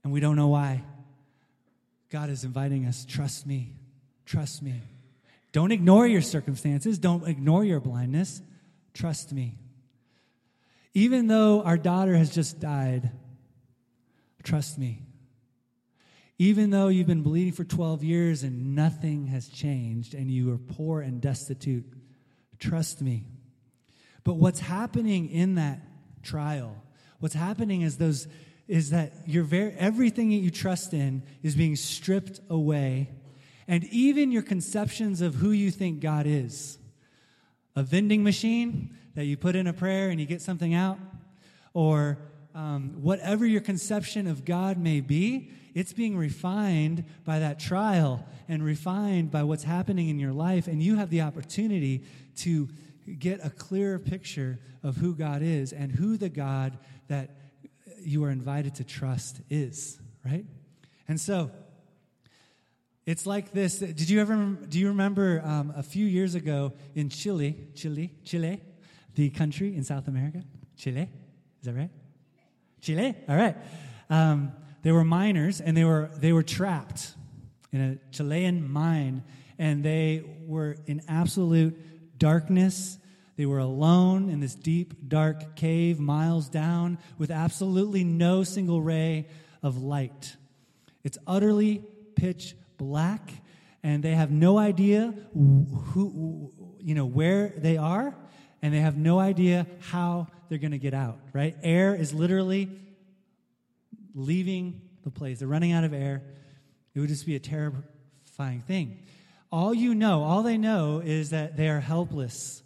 and 0.03 0.13
we 0.13 0.21
don't 0.21 0.37
know 0.37 0.49
why. 0.49 0.83
God 2.11 2.31
is 2.31 2.45
inviting 2.45 2.87
us 2.87 3.05
trust 3.05 3.47
me, 3.47 3.73
trust 4.25 4.63
me. 4.63 4.83
Don't 5.53 5.73
ignore 5.73 6.07
your 6.07 6.23
circumstances, 6.23 6.99
don't 6.99 7.27
ignore 7.27 7.65
your 7.65 7.81
blindness. 7.81 8.43
Trust 8.93 9.33
me. 9.33 9.59
Even 10.97 11.27
though 11.27 11.61
our 11.61 11.77
daughter 11.77 12.17
has 12.17 12.35
just 12.35 12.59
died, 12.59 13.11
trust 14.43 14.79
me. 14.79 15.03
Even 16.39 16.71
though 16.71 16.89
you've 16.89 17.07
been 17.07 17.21
bleeding 17.21 17.53
for 17.53 17.65
12 17.65 18.03
years 18.03 18.43
and 18.43 18.75
nothing 18.75 19.27
has 19.27 19.47
changed 19.47 20.15
and 20.15 20.31
you 20.31 20.51
are 20.55 20.57
poor 20.57 21.03
and 21.03 21.21
destitute, 21.21 21.85
trust 22.59 23.03
me. 23.03 23.27
But 24.25 24.37
what's 24.37 24.61
happening 24.61 25.29
in 25.29 25.57
that 25.57 25.83
trial, 26.23 26.83
what's 27.21 27.35
happening 27.35 27.83
is 27.83 27.99
those 27.99 28.27
is 28.67 28.89
that 28.89 29.13
your 29.27 29.45
very, 29.45 29.75
everything 29.75 30.31
that 30.31 30.37
you 30.37 30.51
trust 30.51 30.95
in 30.95 31.23
is 31.43 31.55
being 31.55 31.77
stripped 31.77 32.41
away, 32.49 33.11
and 33.69 33.85
even 33.85 34.33
your 34.33 34.41
conceptions 34.41 35.21
of 35.21 35.35
who 35.35 35.51
you 35.51 35.71
think 35.71 36.01
God 36.01 36.25
is. 36.27 36.79
A 37.77 37.83
vending 37.83 38.25
machine 38.25 38.97
that 39.15 39.27
you 39.27 39.37
put 39.37 39.55
in 39.55 39.67
a 39.67 39.73
prayer 39.73 40.09
and 40.09 40.19
you 40.19 40.27
get 40.27 40.43
something 40.43 40.75
out, 40.75 40.99
or 41.75 42.19
um, 42.55 43.03
whatever 43.03 43.45
your 43.45 43.61
conception 43.61 44.27
of 44.27 44.47
God 44.47 44.79
may 44.79 45.03
be, 45.03 45.51
it's 45.75 45.93
being 45.93 46.17
refined 46.17 47.05
by 47.25 47.39
that 47.39 47.61
trial 47.61 48.27
and 48.49 48.65
refined 48.65 49.31
by 49.31 49.43
what's 49.43 49.65
happening 49.65 50.09
in 50.09 50.19
your 50.19 50.33
life, 50.33 50.67
and 50.67 50.83
you 50.83 50.97
have 50.97 51.11
the 51.11 51.21
opportunity 51.21 52.03
to 52.37 52.69
get 53.19 53.45
a 53.45 53.51
clearer 53.51 53.99
picture 53.99 54.59
of 54.83 54.97
who 54.97 55.15
God 55.15 55.43
is 55.43 55.73
and 55.73 55.93
who 55.93 56.17
the 56.17 56.31
God 56.31 56.79
that 57.09 57.37
you 58.01 58.25
are 58.25 58.31
invited 58.31 58.77
to 58.77 58.85
trust 58.85 59.41
is, 59.51 60.01
right? 60.25 60.47
And 61.09 61.21
so, 61.21 61.51
it's 63.07 63.25
like 63.25 63.53
this. 63.53 63.79
Did 63.79 64.11
you 64.11 64.21
ever, 64.21 64.35
do 64.69 64.79
you 64.79 64.89
remember 64.89 65.41
um, 65.45 65.73
a 65.77 65.83
few 65.83 66.05
years 66.05 66.35
ago 66.35 66.73
in 66.95 67.09
Chile, 67.09 67.57
Chile, 67.75 68.13
Chile, 68.25 68.61
the 69.15 69.31
country 69.31 69.77
in 69.77 69.85
South 69.85 70.09
America? 70.09 70.43
Chile? 70.77 71.09
Is 71.61 71.67
that 71.67 71.75
right? 71.75 71.91
Chile? 72.81 73.15
All 73.29 73.37
right. 73.37 73.57
Um, 74.11 74.53
they 74.83 74.93
were 74.93 75.05
miners 75.05 75.61
and 75.61 75.77
they 75.77 75.85
were, 75.85 76.11
they 76.19 76.33
were 76.33 76.43
trapped 76.43 77.15
in 77.73 77.81
a 77.81 78.15
Chilean 78.15 78.71
mine 78.71 79.23
and 79.59 79.83
they 79.83 80.23
were 80.45 80.77
in 80.87 81.03
absolute 81.09 82.19
darkness 82.19 82.99
they 83.37 83.47
were 83.47 83.59
alone 83.59 84.31
in 84.31 84.41
this 84.41 84.55
deep, 84.55 85.09
dark 85.09 85.57
cave 85.57 86.01
miles 86.01 86.49
down 86.49 86.99
with 87.19 87.31
absolutely 87.31 88.03
no 88.03 88.45
single 88.45 88.81
ray 88.81 89.29
of 89.63 89.77
light. 89.77 90.37
It's 91.05 91.19
utterly 91.27 91.85
pitch 92.17 92.55
black, 92.77 93.33
and 93.83 94.03
they 94.03 94.15
have 94.15 94.31
no 94.31 94.59
idea 94.59 95.15
who, 95.33 96.53
you 96.81 96.95
know, 96.95 97.07
where 97.07 97.53
they 97.57 97.77
are, 97.77 98.15
and 98.63 98.75
they 98.75 98.81
have 98.81 98.97
no 98.97 99.19
idea 99.19 99.67
how 99.81 100.29
they're 100.49 100.59
going 100.59 100.73
to 100.73 100.79
get 100.79 100.95
out, 100.95 101.19
right? 101.33 101.57
Air 101.63 101.95
is 101.95 102.13
literally 102.13 102.71
leaving 104.15 104.81
the 105.05 105.11
place. 105.11 105.39
They're 105.39 105.49
running 105.49 105.73
out 105.73 105.85
of 105.85 105.93
air. 105.93 106.23
It 106.95 107.01
would 107.01 107.09
just 107.09 107.27
be 107.27 107.37
a 107.37 107.41
terrifying 107.41 108.63
thing. 108.67 108.99
All 109.53 109.75
you 109.75 109.95
know, 109.95 110.25
all 110.25 110.43
they 110.43 110.59
know 110.59 111.01
is 111.05 111.31
that 111.31 111.57
they 111.57 111.69
are 111.69 111.81
helpless 111.81 112.63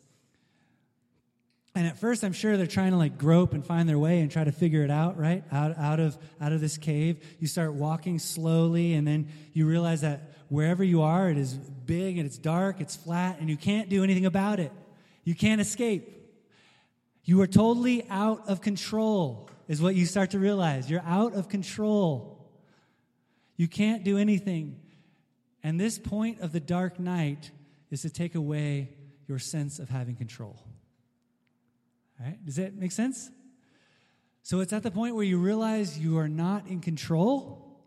and 1.74 1.86
at 1.86 1.98
first, 1.98 2.24
I'm 2.24 2.32
sure 2.32 2.56
they're 2.56 2.66
trying 2.66 2.90
to 2.90 2.96
like 2.96 3.16
grope 3.16 3.52
and 3.52 3.64
find 3.64 3.88
their 3.88 3.98
way 3.98 4.20
and 4.20 4.30
try 4.30 4.42
to 4.42 4.50
figure 4.50 4.82
it 4.82 4.90
out, 4.90 5.16
right? 5.16 5.44
Out, 5.52 5.78
out, 5.78 6.00
of, 6.00 6.18
out 6.40 6.52
of 6.52 6.60
this 6.60 6.76
cave. 6.76 7.24
You 7.38 7.46
start 7.46 7.74
walking 7.74 8.18
slowly, 8.18 8.94
and 8.94 9.06
then 9.06 9.28
you 9.52 9.66
realize 9.66 10.00
that 10.00 10.32
wherever 10.48 10.82
you 10.82 11.02
are, 11.02 11.30
it 11.30 11.38
is 11.38 11.54
big 11.54 12.18
and 12.18 12.26
it's 12.26 12.38
dark, 12.38 12.80
it's 12.80 12.96
flat, 12.96 13.38
and 13.38 13.48
you 13.48 13.56
can't 13.56 13.88
do 13.88 14.02
anything 14.02 14.26
about 14.26 14.58
it. 14.58 14.72
You 15.22 15.36
can't 15.36 15.60
escape. 15.60 16.16
You 17.24 17.40
are 17.40 17.46
totally 17.46 18.04
out 18.10 18.48
of 18.48 18.60
control, 18.60 19.48
is 19.68 19.80
what 19.80 19.94
you 19.94 20.06
start 20.06 20.30
to 20.30 20.40
realize. 20.40 20.90
You're 20.90 21.04
out 21.06 21.34
of 21.34 21.48
control. 21.48 22.50
You 23.56 23.68
can't 23.68 24.02
do 24.02 24.18
anything. 24.18 24.80
And 25.62 25.78
this 25.78 26.00
point 26.00 26.40
of 26.40 26.50
the 26.50 26.60
dark 26.60 26.98
night 26.98 27.52
is 27.90 28.02
to 28.02 28.10
take 28.10 28.34
away 28.34 28.88
your 29.28 29.38
sense 29.38 29.78
of 29.78 29.88
having 29.88 30.16
control. 30.16 30.56
Right? 32.20 32.44
Does 32.44 32.56
that 32.56 32.74
make 32.74 32.92
sense? 32.92 33.30
So 34.42 34.60
it's 34.60 34.72
at 34.72 34.82
the 34.82 34.90
point 34.90 35.14
where 35.14 35.24
you 35.24 35.38
realize 35.38 35.98
you 35.98 36.18
are 36.18 36.28
not 36.28 36.66
in 36.66 36.80
control, 36.80 37.78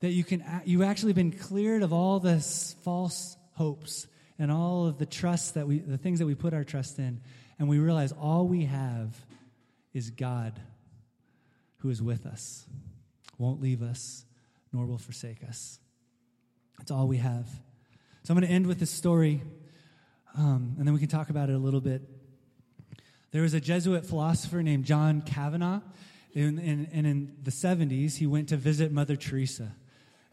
that 0.00 0.10
you 0.10 0.24
can 0.24 0.44
you 0.64 0.82
actually 0.82 1.12
been 1.12 1.32
cleared 1.32 1.82
of 1.82 1.92
all 1.92 2.20
this 2.20 2.74
false 2.82 3.36
hopes 3.52 4.06
and 4.38 4.50
all 4.50 4.86
of 4.86 4.98
the 4.98 5.06
trust 5.06 5.54
that 5.54 5.66
we 5.66 5.78
the 5.78 5.98
things 5.98 6.18
that 6.18 6.26
we 6.26 6.34
put 6.34 6.52
our 6.52 6.64
trust 6.64 6.98
in, 6.98 7.20
and 7.58 7.68
we 7.68 7.78
realize 7.78 8.12
all 8.12 8.46
we 8.46 8.64
have 8.64 9.14
is 9.94 10.10
God 10.10 10.58
who 11.78 11.90
is 11.90 12.02
with 12.02 12.26
us, 12.26 12.66
won't 13.38 13.60
leave 13.60 13.82
us, 13.82 14.24
nor 14.72 14.86
will 14.86 14.98
forsake 14.98 15.44
us. 15.48 15.78
That's 16.78 16.90
all 16.90 17.06
we 17.06 17.18
have. 17.18 17.48
So 18.24 18.34
I'm 18.34 18.38
going 18.40 18.48
to 18.48 18.52
end 18.52 18.66
with 18.66 18.80
this 18.80 18.90
story, 18.90 19.42
um, 20.36 20.74
and 20.78 20.86
then 20.86 20.92
we 20.92 21.00
can 21.00 21.08
talk 21.08 21.30
about 21.30 21.48
it 21.48 21.54
a 21.54 21.58
little 21.58 21.80
bit. 21.80 22.02
There 23.32 23.42
was 23.42 23.54
a 23.54 23.60
Jesuit 23.60 24.06
philosopher 24.06 24.62
named 24.62 24.84
John 24.84 25.20
Kavanaugh, 25.20 25.80
and 26.34 26.58
in, 26.60 27.34
the 27.42 27.50
70s, 27.50 28.16
he 28.16 28.26
went 28.26 28.50
to 28.50 28.56
visit 28.56 28.92
Mother 28.92 29.16
Teresa. 29.16 29.72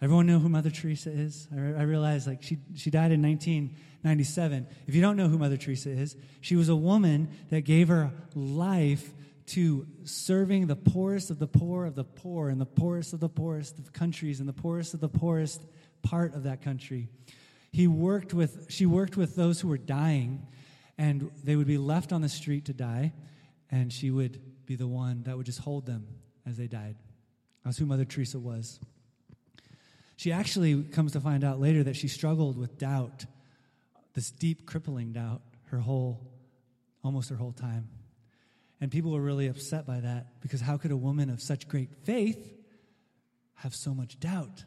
Everyone 0.02 0.28
know 0.28 0.40
who 0.40 0.50
Mother 0.50 0.70
Teresa 0.70 1.10
is? 1.10 1.48
I, 1.54 1.60
I 1.60 1.84
realized 1.84 2.28
like 2.28 2.44
she, 2.44 2.58
she 2.76 2.90
died 2.90 3.14
in 3.14 3.22
1997. 3.22 4.68
If 4.86 4.96
you 4.96 5.02
don't 5.02 5.16
know 5.16 5.30
who 5.30 5.38
Mother 5.38 5.56
Teresa 5.56 5.92
is, 5.92 6.18
she 6.42 6.58
was 6.58 6.68
a 6.68 6.76
woman 6.76 7.30
that 7.52 7.62
gave 7.62 7.88
her 7.88 8.12
life 8.36 9.14
to 9.46 9.88
serving 10.04 10.68
the 10.68 10.76
poorest 10.76 11.30
of 11.30 11.40
the 11.40 11.48
poor 11.48 11.86
of 11.86 11.96
the 11.96 12.04
poor 12.04 12.50
and 12.50 12.60
the 12.60 12.66
poorest 12.66 13.14
of 13.14 13.22
the 13.22 13.30
poorest 13.30 13.80
of 13.80 13.94
countries 13.94 14.42
and 14.42 14.50
the 14.50 14.54
poorest 14.54 14.94
of 14.94 15.00
the 15.00 15.08
poorest 15.08 15.62
part 16.02 16.34
of 16.34 16.44
that 16.44 16.62
country. 16.62 17.08
He 17.72 17.88
worked 17.88 18.34
with, 18.34 18.68
she 18.70 18.86
worked 18.86 19.16
with 19.16 19.36
those 19.36 19.62
who 19.62 19.70
were 19.70 19.78
dying 19.78 20.46
and 20.98 21.32
they 21.44 21.56
would 21.56 21.68
be 21.68 21.78
left 21.78 22.14
on 22.14 22.22
the 22.22 22.30
street 22.30 22.66
to 22.66 22.74
die, 22.74 23.14
and 23.72 23.92
she 23.92 24.12
would 24.12 24.40
be 24.66 24.76
the 24.76 24.88
one 24.88 25.24
that 25.24 25.36
would 25.36 25.46
just 25.46 25.60
hold 25.60 25.86
them 25.86 26.08
as 26.46 26.58
they 26.58 26.68
died. 26.68 26.96
That's 27.66 27.78
who 27.78 27.86
Mother 27.86 28.06
Teresa 28.06 28.40
was. 28.40 28.80
She 30.16 30.32
actually 30.32 30.84
comes 30.84 31.14
to 31.14 31.20
find 31.20 31.44
out 31.44 31.60
later 31.60 31.84
that 31.84 31.96
she 31.96 32.08
struggled 32.08 32.58
with 32.58 32.78
doubt, 32.78 33.26
this 34.14 34.32
deep, 34.32 34.66
crippling 34.66 35.12
doubt, 35.12 35.42
her 35.72 35.80
whole, 35.80 36.32
almost 37.04 37.30
her 37.30 37.36
whole 37.36 37.52
time. 37.52 37.90
And 38.80 38.92
people 38.92 39.12
were 39.12 39.22
really 39.22 39.48
upset 39.48 39.88
by 39.88 40.02
that 40.02 40.42
because 40.42 40.62
how 40.62 40.78
could 40.78 40.92
a 40.92 40.98
woman 40.98 41.30
of 41.30 41.42
such 41.42 41.68
great 41.68 41.90
faith 42.04 42.54
have 43.56 43.74
so 43.74 43.94
much 43.94 44.20
doubt? 44.20 44.66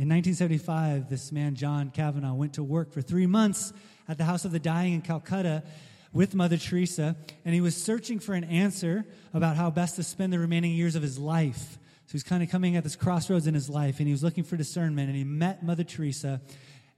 In 0.00 0.08
1975, 0.08 1.10
this 1.10 1.30
man, 1.30 1.54
John 1.54 1.90
Kavanaugh, 1.90 2.32
went 2.32 2.54
to 2.54 2.62
work 2.62 2.90
for 2.90 3.02
three 3.02 3.26
months 3.26 3.74
at 4.08 4.16
the 4.16 4.24
House 4.24 4.46
of 4.46 4.50
the 4.50 4.58
Dying 4.58 4.94
in 4.94 5.02
Calcutta 5.02 5.62
with 6.10 6.34
Mother 6.34 6.56
Teresa, 6.56 7.16
and 7.44 7.54
he 7.54 7.60
was 7.60 7.76
searching 7.76 8.18
for 8.18 8.32
an 8.32 8.44
answer 8.44 9.04
about 9.34 9.56
how 9.56 9.68
best 9.68 9.96
to 9.96 10.02
spend 10.02 10.32
the 10.32 10.38
remaining 10.38 10.72
years 10.72 10.96
of 10.96 11.02
his 11.02 11.18
life. 11.18 11.78
So 12.06 12.12
he's 12.12 12.22
kind 12.22 12.42
of 12.42 12.48
coming 12.48 12.76
at 12.76 12.82
this 12.82 12.96
crossroads 12.96 13.46
in 13.46 13.52
his 13.52 13.68
life, 13.68 13.98
and 13.98 14.06
he 14.06 14.14
was 14.14 14.22
looking 14.22 14.42
for 14.42 14.56
discernment, 14.56 15.08
and 15.08 15.18
he 15.18 15.22
met 15.22 15.62
Mother 15.62 15.84
Teresa, 15.84 16.40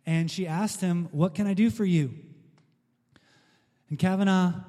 and 0.06 0.30
she 0.30 0.46
asked 0.46 0.80
him, 0.80 1.08
What 1.10 1.34
can 1.34 1.48
I 1.48 1.54
do 1.54 1.70
for 1.70 1.84
you? 1.84 2.14
And 3.90 3.98
Kavanaugh 3.98 4.60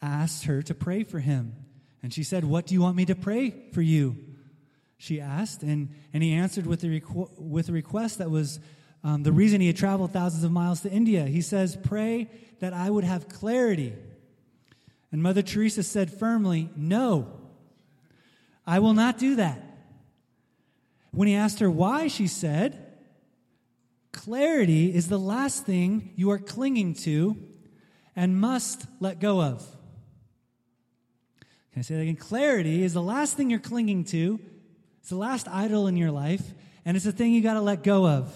asked 0.00 0.44
her 0.44 0.62
to 0.62 0.72
pray 0.72 1.02
for 1.02 1.18
him. 1.18 1.56
And 2.00 2.14
she 2.14 2.22
said, 2.22 2.44
What 2.44 2.68
do 2.68 2.74
you 2.74 2.80
want 2.80 2.94
me 2.94 3.06
to 3.06 3.16
pray 3.16 3.70
for 3.72 3.82
you? 3.82 4.29
She 5.00 5.18
asked. 5.18 5.62
And, 5.62 5.88
and 6.12 6.22
he 6.22 6.34
answered 6.34 6.66
with, 6.66 6.82
the 6.82 7.00
requ- 7.00 7.30
with 7.38 7.70
a 7.70 7.72
request 7.72 8.18
that 8.18 8.30
was 8.30 8.60
um, 9.02 9.22
the 9.22 9.32
reason 9.32 9.62
he 9.62 9.66
had 9.66 9.76
traveled 9.76 10.12
thousands 10.12 10.44
of 10.44 10.52
miles 10.52 10.82
to 10.82 10.90
India. 10.90 11.24
He 11.24 11.40
says, 11.40 11.78
Pray 11.82 12.28
that 12.60 12.74
I 12.74 12.90
would 12.90 13.04
have 13.04 13.26
clarity. 13.26 13.94
And 15.10 15.22
Mother 15.22 15.40
Teresa 15.40 15.82
said 15.82 16.12
firmly, 16.12 16.68
No. 16.76 17.32
I 18.66 18.78
will 18.78 18.92
not 18.92 19.16
do 19.16 19.36
that. 19.36 19.64
When 21.12 21.26
he 21.26 21.34
asked 21.34 21.60
her 21.60 21.70
why, 21.70 22.08
she 22.08 22.26
said, 22.26 22.86
Clarity 24.12 24.94
is 24.94 25.08
the 25.08 25.18
last 25.18 25.64
thing 25.64 26.12
you 26.14 26.30
are 26.30 26.38
clinging 26.38 26.92
to 26.94 27.38
and 28.14 28.38
must 28.38 28.84
let 29.00 29.18
go 29.18 29.40
of. 29.40 29.60
Can 31.72 31.80
I 31.80 31.82
say 31.82 31.94
that 31.94 32.02
again? 32.02 32.16
Clarity 32.16 32.84
is 32.84 32.92
the 32.92 33.02
last 33.02 33.38
thing 33.38 33.48
you're 33.48 33.60
clinging 33.60 34.04
to, 34.04 34.40
it's 35.10 35.16
the 35.16 35.18
last 35.18 35.48
idol 35.48 35.88
in 35.88 35.96
your 35.96 36.12
life, 36.12 36.54
and 36.84 36.96
it's 36.96 37.04
the 37.04 37.10
thing 37.10 37.32
you 37.32 37.42
got 37.42 37.54
to 37.54 37.60
let 37.60 37.82
go 37.82 38.06
of. 38.06 38.32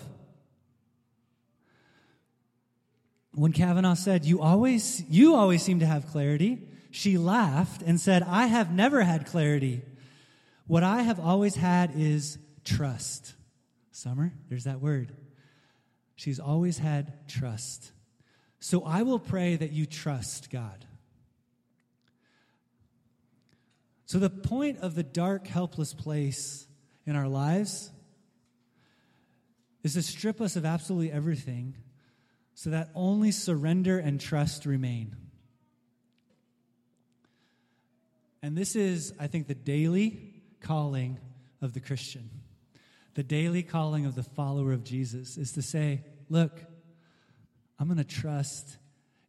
When 3.32 3.52
Kavanaugh 3.52 3.94
said, 3.94 4.24
you 4.24 4.40
always, 4.40 5.04
you 5.08 5.36
always 5.36 5.62
seem 5.62 5.78
to 5.78 5.86
have 5.86 6.08
clarity, 6.08 6.66
she 6.90 7.16
laughed 7.16 7.80
and 7.82 8.00
said, 8.00 8.24
I 8.24 8.46
have 8.46 8.72
never 8.72 9.02
had 9.02 9.24
clarity. 9.24 9.82
What 10.66 10.82
I 10.82 11.02
have 11.02 11.20
always 11.20 11.54
had 11.54 11.92
is 11.94 12.38
trust. 12.64 13.34
Summer, 13.92 14.32
there's 14.48 14.64
that 14.64 14.80
word. 14.80 15.14
She's 16.16 16.40
always 16.40 16.78
had 16.78 17.28
trust. 17.28 17.92
So 18.58 18.82
I 18.82 19.02
will 19.02 19.20
pray 19.20 19.54
that 19.54 19.70
you 19.70 19.86
trust 19.86 20.50
God. 20.50 20.84
So, 24.06 24.18
the 24.18 24.30
point 24.30 24.78
of 24.78 24.94
the 24.94 25.02
dark, 25.02 25.46
helpless 25.46 25.94
place 25.94 26.66
in 27.06 27.16
our 27.16 27.28
lives 27.28 27.90
is 29.82 29.94
to 29.94 30.02
strip 30.02 30.40
us 30.40 30.56
of 30.56 30.64
absolutely 30.64 31.10
everything 31.10 31.76
so 32.54 32.70
that 32.70 32.90
only 32.94 33.30
surrender 33.30 33.98
and 33.98 34.20
trust 34.20 34.66
remain. 34.66 35.16
And 38.42 38.56
this 38.56 38.76
is, 38.76 39.12
I 39.18 39.26
think, 39.26 39.46
the 39.46 39.54
daily 39.54 40.34
calling 40.60 41.18
of 41.62 41.72
the 41.72 41.80
Christian. 41.80 42.30
The 43.14 43.22
daily 43.22 43.62
calling 43.62 44.06
of 44.06 44.14
the 44.14 44.22
follower 44.22 44.72
of 44.72 44.84
Jesus 44.84 45.38
is 45.38 45.52
to 45.52 45.62
say, 45.62 46.04
look, 46.28 46.60
I'm 47.78 47.86
going 47.86 47.98
to 47.98 48.04
trust 48.04 48.76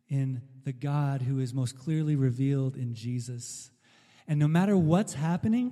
in 0.10 0.42
the 0.64 0.74
God 0.74 1.22
who 1.22 1.40
is 1.40 1.54
most 1.54 1.78
clearly 1.78 2.16
revealed 2.16 2.76
in 2.76 2.94
Jesus. 2.94 3.72
And 4.28 4.40
no 4.40 4.48
matter 4.48 4.76
what's 4.76 5.14
happening, 5.14 5.72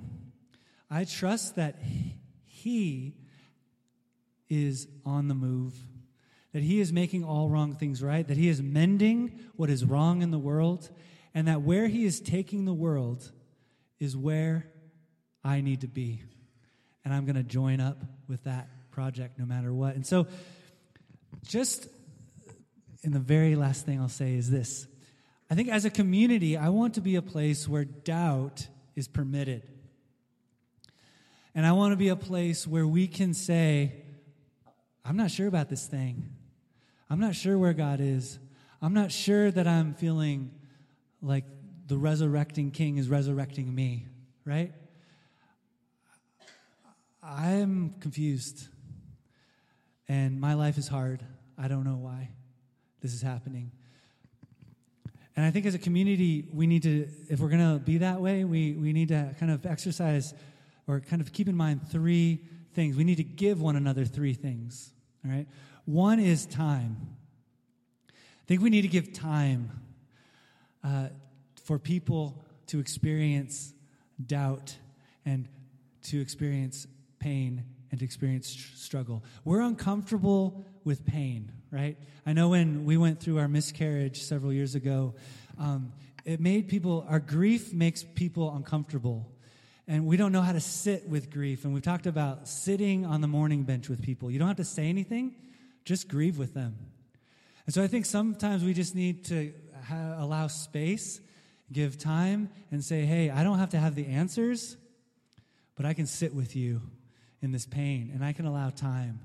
I 0.90 1.04
trust 1.04 1.56
that 1.56 1.78
He 2.46 3.14
is 4.48 4.86
on 5.04 5.28
the 5.28 5.34
move, 5.34 5.74
that 6.52 6.62
He 6.62 6.80
is 6.80 6.92
making 6.92 7.24
all 7.24 7.48
wrong 7.48 7.74
things 7.74 8.02
right, 8.02 8.26
that 8.26 8.36
He 8.36 8.48
is 8.48 8.62
mending 8.62 9.40
what 9.56 9.70
is 9.70 9.84
wrong 9.84 10.22
in 10.22 10.30
the 10.30 10.38
world, 10.38 10.90
and 11.34 11.48
that 11.48 11.62
where 11.62 11.88
He 11.88 12.04
is 12.04 12.20
taking 12.20 12.64
the 12.64 12.74
world 12.74 13.30
is 13.98 14.16
where 14.16 14.66
I 15.42 15.60
need 15.60 15.80
to 15.80 15.88
be. 15.88 16.22
And 17.04 17.12
I'm 17.12 17.26
going 17.26 17.36
to 17.36 17.42
join 17.42 17.80
up 17.80 17.98
with 18.28 18.44
that 18.44 18.68
project 18.90 19.38
no 19.38 19.44
matter 19.44 19.72
what. 19.72 19.94
And 19.94 20.06
so, 20.06 20.26
just 21.44 21.86
in 23.02 23.12
the 23.12 23.18
very 23.18 23.56
last 23.56 23.84
thing 23.84 24.00
I'll 24.00 24.08
say 24.08 24.34
is 24.34 24.50
this 24.50 24.86
I 25.54 25.56
think 25.56 25.68
as 25.68 25.84
a 25.84 25.90
community, 25.90 26.56
I 26.56 26.70
want 26.70 26.94
to 26.94 27.00
be 27.00 27.14
a 27.14 27.22
place 27.22 27.68
where 27.68 27.84
doubt 27.84 28.66
is 28.96 29.06
permitted. 29.06 29.62
And 31.54 31.64
I 31.64 31.70
want 31.70 31.92
to 31.92 31.96
be 31.96 32.08
a 32.08 32.16
place 32.16 32.66
where 32.66 32.88
we 32.88 33.06
can 33.06 33.34
say, 33.34 34.02
I'm 35.04 35.16
not 35.16 35.30
sure 35.30 35.46
about 35.46 35.68
this 35.68 35.86
thing. 35.86 36.28
I'm 37.08 37.20
not 37.20 37.36
sure 37.36 37.56
where 37.56 37.72
God 37.72 38.00
is. 38.00 38.40
I'm 38.82 38.94
not 38.94 39.12
sure 39.12 39.48
that 39.52 39.68
I'm 39.68 39.94
feeling 39.94 40.50
like 41.22 41.44
the 41.86 41.98
resurrecting 41.98 42.72
king 42.72 42.96
is 42.96 43.08
resurrecting 43.08 43.72
me, 43.72 44.08
right? 44.44 44.72
I'm 47.22 47.94
confused. 48.00 48.66
And 50.08 50.40
my 50.40 50.54
life 50.54 50.78
is 50.78 50.88
hard. 50.88 51.24
I 51.56 51.68
don't 51.68 51.84
know 51.84 51.98
why 51.98 52.30
this 53.00 53.14
is 53.14 53.22
happening. 53.22 53.70
And 55.36 55.44
I 55.44 55.50
think 55.50 55.66
as 55.66 55.74
a 55.74 55.78
community, 55.78 56.46
we 56.52 56.66
need 56.66 56.84
to, 56.84 57.08
if 57.28 57.40
we're 57.40 57.48
going 57.48 57.74
to 57.74 57.84
be 57.84 57.98
that 57.98 58.20
way, 58.20 58.44
we, 58.44 58.72
we 58.74 58.92
need 58.92 59.08
to 59.08 59.34
kind 59.40 59.50
of 59.50 59.66
exercise 59.66 60.32
or 60.86 61.00
kind 61.00 61.20
of 61.20 61.32
keep 61.32 61.48
in 61.48 61.56
mind 61.56 61.88
three 61.88 62.40
things. 62.74 62.96
We 62.96 63.04
need 63.04 63.16
to 63.16 63.24
give 63.24 63.60
one 63.60 63.74
another 63.74 64.04
three 64.04 64.34
things. 64.34 64.92
All 65.24 65.32
right? 65.32 65.46
One 65.86 66.20
is 66.20 66.46
time. 66.46 67.16
I 68.08 68.46
think 68.46 68.62
we 68.62 68.70
need 68.70 68.82
to 68.82 68.88
give 68.88 69.12
time 69.12 69.70
uh, 70.84 71.08
for 71.64 71.78
people 71.78 72.44
to 72.68 72.78
experience 72.78 73.72
doubt 74.24 74.76
and 75.24 75.48
to 76.04 76.20
experience 76.20 76.86
pain 77.18 77.64
and 77.94 78.02
experience 78.02 78.48
struggle. 78.74 79.22
We're 79.44 79.60
uncomfortable 79.60 80.66
with 80.82 81.06
pain, 81.06 81.52
right? 81.70 81.96
I 82.26 82.32
know 82.32 82.48
when 82.48 82.84
we 82.84 82.96
went 82.96 83.20
through 83.20 83.38
our 83.38 83.46
miscarriage 83.46 84.20
several 84.22 84.52
years 84.52 84.74
ago, 84.74 85.14
um, 85.60 85.92
it 86.24 86.40
made 86.40 86.66
people, 86.68 87.06
our 87.08 87.20
grief 87.20 87.72
makes 87.72 88.02
people 88.02 88.52
uncomfortable. 88.54 89.30
And 89.86 90.06
we 90.06 90.16
don't 90.16 90.32
know 90.32 90.40
how 90.40 90.50
to 90.50 90.60
sit 90.60 91.08
with 91.08 91.30
grief. 91.30 91.64
And 91.64 91.72
we've 91.72 91.84
talked 91.84 92.06
about 92.06 92.48
sitting 92.48 93.06
on 93.06 93.20
the 93.20 93.28
mourning 93.28 93.62
bench 93.62 93.88
with 93.88 94.02
people. 94.02 94.28
You 94.28 94.40
don't 94.40 94.48
have 94.48 94.56
to 94.56 94.64
say 94.64 94.88
anything, 94.88 95.36
just 95.84 96.08
grieve 96.08 96.36
with 96.36 96.52
them. 96.52 96.76
And 97.66 97.74
so 97.74 97.80
I 97.80 97.86
think 97.86 98.06
sometimes 98.06 98.64
we 98.64 98.74
just 98.74 98.96
need 98.96 99.26
to 99.26 99.52
ha- 99.86 100.16
allow 100.18 100.48
space, 100.48 101.20
give 101.70 101.96
time, 101.96 102.50
and 102.72 102.82
say, 102.82 103.04
hey, 103.04 103.30
I 103.30 103.44
don't 103.44 103.60
have 103.60 103.70
to 103.70 103.78
have 103.78 103.94
the 103.94 104.06
answers, 104.06 104.76
but 105.76 105.86
I 105.86 105.94
can 105.94 106.06
sit 106.06 106.34
with 106.34 106.56
you 106.56 106.82
in 107.44 107.52
this 107.52 107.66
pain, 107.66 108.10
and 108.14 108.24
I 108.24 108.32
can 108.32 108.46
allow 108.46 108.70
time 108.70 109.20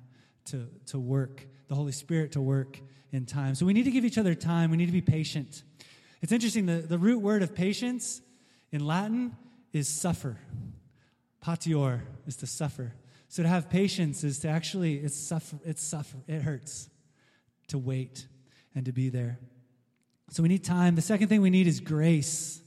to, 0.46 0.68
to 0.88 1.00
work, 1.00 1.48
the 1.68 1.76
Holy 1.76 1.92
Spirit 1.92 2.34
to 2.34 2.42
work 2.42 2.80
in 3.12 3.26
time. 3.26 3.56
So 3.56 3.66
we 3.66 3.74
need 3.74 3.86
to 3.86 3.92
give 3.92 4.06
each 4.06 4.18
other 4.18 4.36
time. 4.36 4.72
We 4.72 4.78
need 4.78 4.88
to 4.88 4.92
be 4.92 5.02
patient. 5.02 5.64
It's 6.22 6.32
interesting, 6.32 6.66
the, 6.66 6.76
the 6.76 6.98
root 6.98 7.20
word 7.20 7.42
of 7.42 7.56
patience 7.56 8.22
in 8.72 8.86
Latin 8.86 9.36
is 9.74 9.88
suffer. 9.88 10.38
Patior 11.42 12.04
is 12.28 12.36
to 12.38 12.48
suffer. 12.48 12.94
So 13.30 13.44
to 13.44 13.50
have 13.50 13.70
patience 13.70 14.24
is 14.24 14.40
to 14.40 14.50
actually, 14.50 14.96
it's 14.96 15.18
suffer, 15.18 15.58
it's 15.64 15.82
suffer, 15.82 16.18
it 16.28 16.42
hurts 16.42 16.90
to 17.68 17.78
wait 17.78 18.28
and 18.76 18.86
to 18.86 18.92
be 18.92 19.10
there. 19.10 19.40
So 20.32 20.44
we 20.44 20.50
need 20.50 20.64
time. 20.64 20.96
The 20.96 21.02
second 21.02 21.30
thing 21.30 21.42
we 21.42 21.50
need 21.50 21.68
is 21.68 21.80
grace. 21.80 22.62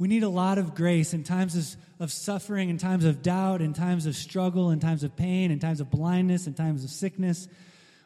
We 0.00 0.08
need 0.08 0.22
a 0.22 0.30
lot 0.30 0.56
of 0.56 0.74
grace 0.74 1.12
in 1.12 1.24
times 1.24 1.76
of, 2.00 2.10
suffering, 2.10 2.70
in 2.70 2.78
times 2.78 3.04
of 3.04 3.20
doubt, 3.20 3.60
in 3.60 3.74
times 3.74 4.06
of 4.06 4.16
struggle, 4.16 4.70
in 4.70 4.80
times 4.80 5.04
of 5.04 5.14
pain, 5.14 5.50
in 5.50 5.58
times 5.58 5.78
of 5.78 5.90
blindness, 5.90 6.46
in 6.46 6.54
times 6.54 6.84
of 6.84 6.90
sickness. 6.90 7.48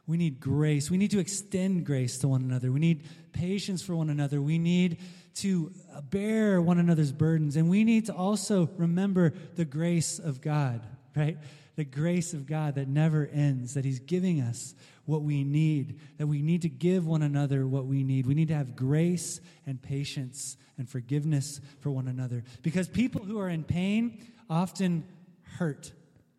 We 0.09 0.17
need 0.17 0.41
grace. 0.41 0.91
We 0.91 0.97
need 0.97 1.13
to 1.13 1.21
extend 1.21 1.87
grace 1.87 2.19
to 2.19 2.27
one 2.27 2.43
another. 2.43 2.73
We 2.73 2.81
need 2.81 3.05
patience 3.33 3.81
for 3.81 3.95
one 3.95 4.11
another. 4.11 4.43
We 4.43 4.59
need 4.59 4.99
to 5.37 5.73
bear 6.11 6.61
one 6.61 6.81
another's 6.81 7.13
burdens. 7.13 7.55
And 7.55 7.71
we 7.71 7.85
need 7.85 8.07
to 8.07 8.13
also 8.13 8.69
remember 8.77 9.33
the 9.55 9.65
grace 9.65 10.19
of 10.19 10.41
God, 10.41 10.85
right? 11.15 11.39
The 11.77 11.85
grace 11.85 12.35
of 12.35 12.45
God 12.45 12.75
that 12.75 12.89
never 12.89 13.25
ends, 13.33 13.75
that 13.75 13.85
He's 13.85 14.01
giving 14.01 14.41
us 14.41 14.75
what 15.07 15.23
we 15.23 15.45
need, 15.45 16.01
that 16.19 16.27
we 16.27 16.43
need 16.43 16.63
to 16.63 16.69
give 16.69 17.07
one 17.07 17.23
another 17.23 17.67
what 17.67 17.87
we 17.87 18.03
need. 18.03 18.27
We 18.27 18.35
need 18.35 18.49
to 18.49 18.55
have 18.55 18.75
grace 18.75 19.41
and 19.67 19.81
patience 19.81 20.57
and 20.79 20.89
forgiveness 20.89 21.61
for 21.81 21.91
one 21.91 22.09
another. 22.09 22.45
Because 22.63 22.89
people 22.89 23.25
who 23.25 23.39
are 23.39 23.49
in 23.49 23.65
pain 23.65 24.19
often 24.49 25.05
hurt 25.59 25.93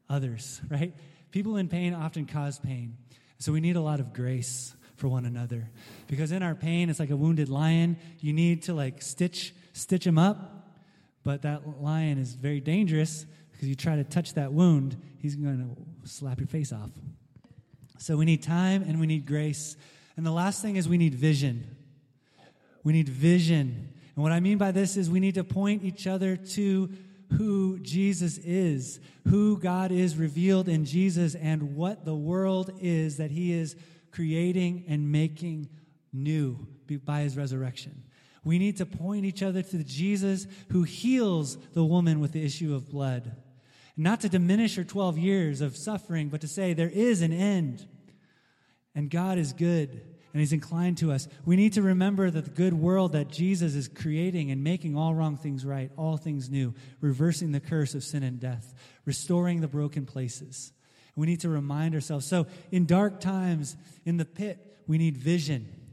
others, 0.09 0.61
right? 0.69 0.93
People 1.31 1.57
in 1.57 1.67
pain 1.67 1.93
often 1.93 2.25
cause 2.25 2.59
pain. 2.59 2.97
So 3.39 3.51
we 3.51 3.61
need 3.61 3.75
a 3.75 3.81
lot 3.81 3.99
of 3.99 4.13
grace 4.13 4.75
for 4.95 5.07
one 5.07 5.25
another. 5.25 5.69
Because 6.07 6.31
in 6.31 6.41
our 6.41 6.55
pain, 6.55 6.89
it's 6.89 6.99
like 6.99 7.09
a 7.09 7.17
wounded 7.17 7.49
lion. 7.49 7.97
You 8.19 8.33
need 8.33 8.63
to 8.63 8.73
like 8.73 9.01
stitch 9.01 9.53
stitch 9.73 10.07
him 10.07 10.17
up, 10.17 10.69
but 11.23 11.41
that 11.41 11.81
lion 11.81 12.17
is 12.17 12.33
very 12.33 12.61
dangerous 12.61 13.25
because 13.51 13.67
you 13.67 13.75
try 13.75 13.95
to 13.97 14.03
touch 14.03 14.33
that 14.33 14.53
wound, 14.53 14.97
he's 15.17 15.35
going 15.35 15.57
to 15.57 16.09
slap 16.09 16.39
your 16.39 16.47
face 16.47 16.71
off. 16.71 16.91
So 17.97 18.17
we 18.17 18.25
need 18.25 18.43
time 18.43 18.83
and 18.83 18.99
we 18.99 19.07
need 19.07 19.25
grace. 19.25 19.75
And 20.17 20.25
the 20.25 20.31
last 20.31 20.61
thing 20.61 20.75
is 20.75 20.87
we 20.87 20.97
need 20.97 21.15
vision. 21.15 21.75
We 22.83 22.93
need 22.93 23.09
vision. 23.09 23.93
And 24.15 24.23
what 24.23 24.31
I 24.31 24.39
mean 24.39 24.57
by 24.57 24.71
this 24.71 24.97
is 24.97 25.09
we 25.09 25.19
need 25.19 25.35
to 25.35 25.43
point 25.43 25.83
each 25.83 26.07
other 26.07 26.35
to 26.35 26.89
who 27.37 27.79
Jesus 27.79 28.37
is, 28.37 28.99
who 29.27 29.57
God 29.57 29.91
is 29.91 30.15
revealed 30.15 30.69
in 30.69 30.85
Jesus, 30.85 31.35
and 31.35 31.75
what 31.75 32.05
the 32.05 32.15
world 32.15 32.71
is 32.79 33.17
that 33.17 33.31
He 33.31 33.51
is 33.51 33.75
creating 34.11 34.85
and 34.87 35.11
making 35.11 35.69
new 36.13 36.67
by 37.03 37.21
His 37.21 37.35
resurrection. 37.35 38.03
We 38.43 38.59
need 38.59 38.77
to 38.77 38.85
point 38.85 39.25
each 39.25 39.41
other 39.41 39.63
to 39.63 39.83
Jesus 39.83 40.45
who 40.71 40.83
heals 40.83 41.57
the 41.73 41.83
woman 41.83 42.19
with 42.19 42.31
the 42.31 42.45
issue 42.45 42.75
of 42.75 42.89
blood. 42.89 43.35
Not 43.97 44.21
to 44.21 44.29
diminish 44.29 44.75
her 44.75 44.83
12 44.83 45.17
years 45.17 45.61
of 45.61 45.77
suffering, 45.77 46.29
but 46.29 46.41
to 46.41 46.47
say 46.47 46.73
there 46.73 46.89
is 46.89 47.21
an 47.21 47.31
end. 47.31 47.87
And 48.93 49.09
God 49.09 49.37
is 49.37 49.53
good. 49.53 49.89
and 50.33 50.39
He's 50.41 50.53
inclined 50.53 50.97
to 50.97 51.11
us. 51.11 51.27
We 51.45 51.55
need 51.55 51.73
to 51.73 51.81
remember 51.81 52.29
that 52.29 52.43
the 52.43 52.51
good 52.51 52.73
world 52.73 53.13
that 53.13 53.29
Jesus 53.29 53.73
is 53.75 53.87
creating 53.87 54.51
and 54.51 54.63
making 54.63 54.97
all 54.97 55.13
wrong 55.13 55.37
things 55.37 55.65
right, 55.65 55.91
all 55.97 56.17
things 56.17 56.49
new, 56.49 56.73
reversing 56.99 57.51
the 57.51 57.59
curse 57.61 57.95
of 57.95 58.03
sin 58.03 58.23
and 58.23 58.39
death, 58.39 58.73
restoring 59.05 59.61
the 59.61 59.67
broken 59.67 60.05
places. 60.05 60.73
We 61.15 61.27
need 61.27 61.39
to 61.41 61.49
remind 61.49 61.95
ourselves. 61.95 62.25
So, 62.25 62.47
in 62.71 62.85
dark 62.85 63.21
times, 63.21 63.77
in 64.03 64.17
the 64.17 64.25
pit, 64.25 64.59
we 64.87 64.97
need 64.97 65.15
vision. 65.15 65.84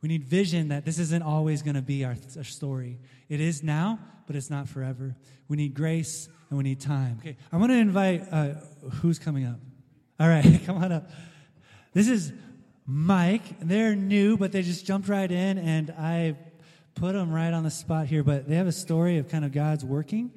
We 0.00 0.08
need 0.08 0.24
vision 0.24 0.68
that 0.68 0.84
this 0.84 0.98
isn't 0.98 1.22
always 1.22 1.62
going 1.62 1.74
to 1.74 1.82
be 1.82 2.04
our, 2.04 2.16
our 2.36 2.44
story. 2.44 2.98
It 3.28 3.40
is 3.40 3.62
now, 3.62 3.98
but 4.26 4.36
it's 4.36 4.50
not 4.50 4.68
forever. 4.68 5.16
We 5.48 5.56
need 5.56 5.74
grace 5.74 6.28
and 6.50 6.56
we 6.56 6.64
need 6.64 6.80
time. 6.80 7.18
Okay, 7.20 7.36
I 7.52 7.56
want 7.56 7.72
to 7.72 7.76
invite 7.76 8.26
uh, 8.30 8.54
who's 9.00 9.18
coming 9.18 9.44
up? 9.44 9.58
All 10.20 10.28
right, 10.28 10.60
come 10.66 10.76
on 10.76 10.92
up. 10.92 11.10
This 11.92 12.08
is 12.08 12.32
Mike. 12.86 13.42
They're 13.60 13.96
new, 13.96 14.36
but 14.36 14.52
they 14.52 14.62
just 14.62 14.86
jumped 14.86 15.08
right 15.08 15.30
in, 15.30 15.58
and 15.58 15.90
I 15.90 16.36
put 16.94 17.14
them 17.14 17.32
right 17.32 17.52
on 17.52 17.64
the 17.64 17.70
spot 17.70 18.06
here. 18.06 18.22
But 18.22 18.48
they 18.48 18.56
have 18.56 18.66
a 18.66 18.72
story 18.72 19.18
of 19.18 19.28
kind 19.28 19.44
of 19.44 19.52
God's 19.52 19.84
working 19.84 20.30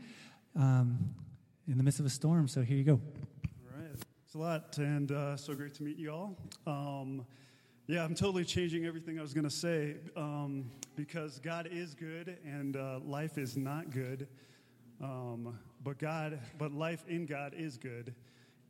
um, 0.56 1.14
in 1.68 1.78
the 1.78 1.84
midst 1.84 2.00
of 2.00 2.06
a 2.06 2.10
storm. 2.10 2.48
So 2.48 2.62
here 2.62 2.78
you 2.78 2.84
go. 2.84 2.94
All 2.94 3.80
right. 3.80 3.90
it's 4.26 4.36
a 4.36 4.38
lot, 4.38 4.78
and 4.78 5.12
uh, 5.12 5.38
so 5.38 5.54
great 5.54 5.76
to 5.76 5.84
meet 5.84 5.98
you 5.98 6.12
all. 6.12 6.38
Um, 6.66 7.26
yeah, 7.88 8.04
I'm 8.04 8.16
totally 8.16 8.46
changing 8.46 8.86
everything 8.86 9.18
I 9.20 9.22
was 9.22 9.34
going 9.34 9.44
to 9.44 9.50
say 9.50 9.96
um, 10.16 10.70
because 10.96 11.40
God 11.40 11.68
is 11.72 11.94
good 11.96 12.38
and 12.46 12.78
uh, 12.78 13.00
life 13.04 13.38
is 13.38 13.58
not 13.58 13.90
good. 13.90 14.28
Um, 15.02 15.58
but 15.84 15.98
God, 15.98 16.40
but 16.60 16.72
life 16.72 17.04
in 17.08 17.26
God 17.26 17.54
is 17.58 17.78
good. 17.78 18.14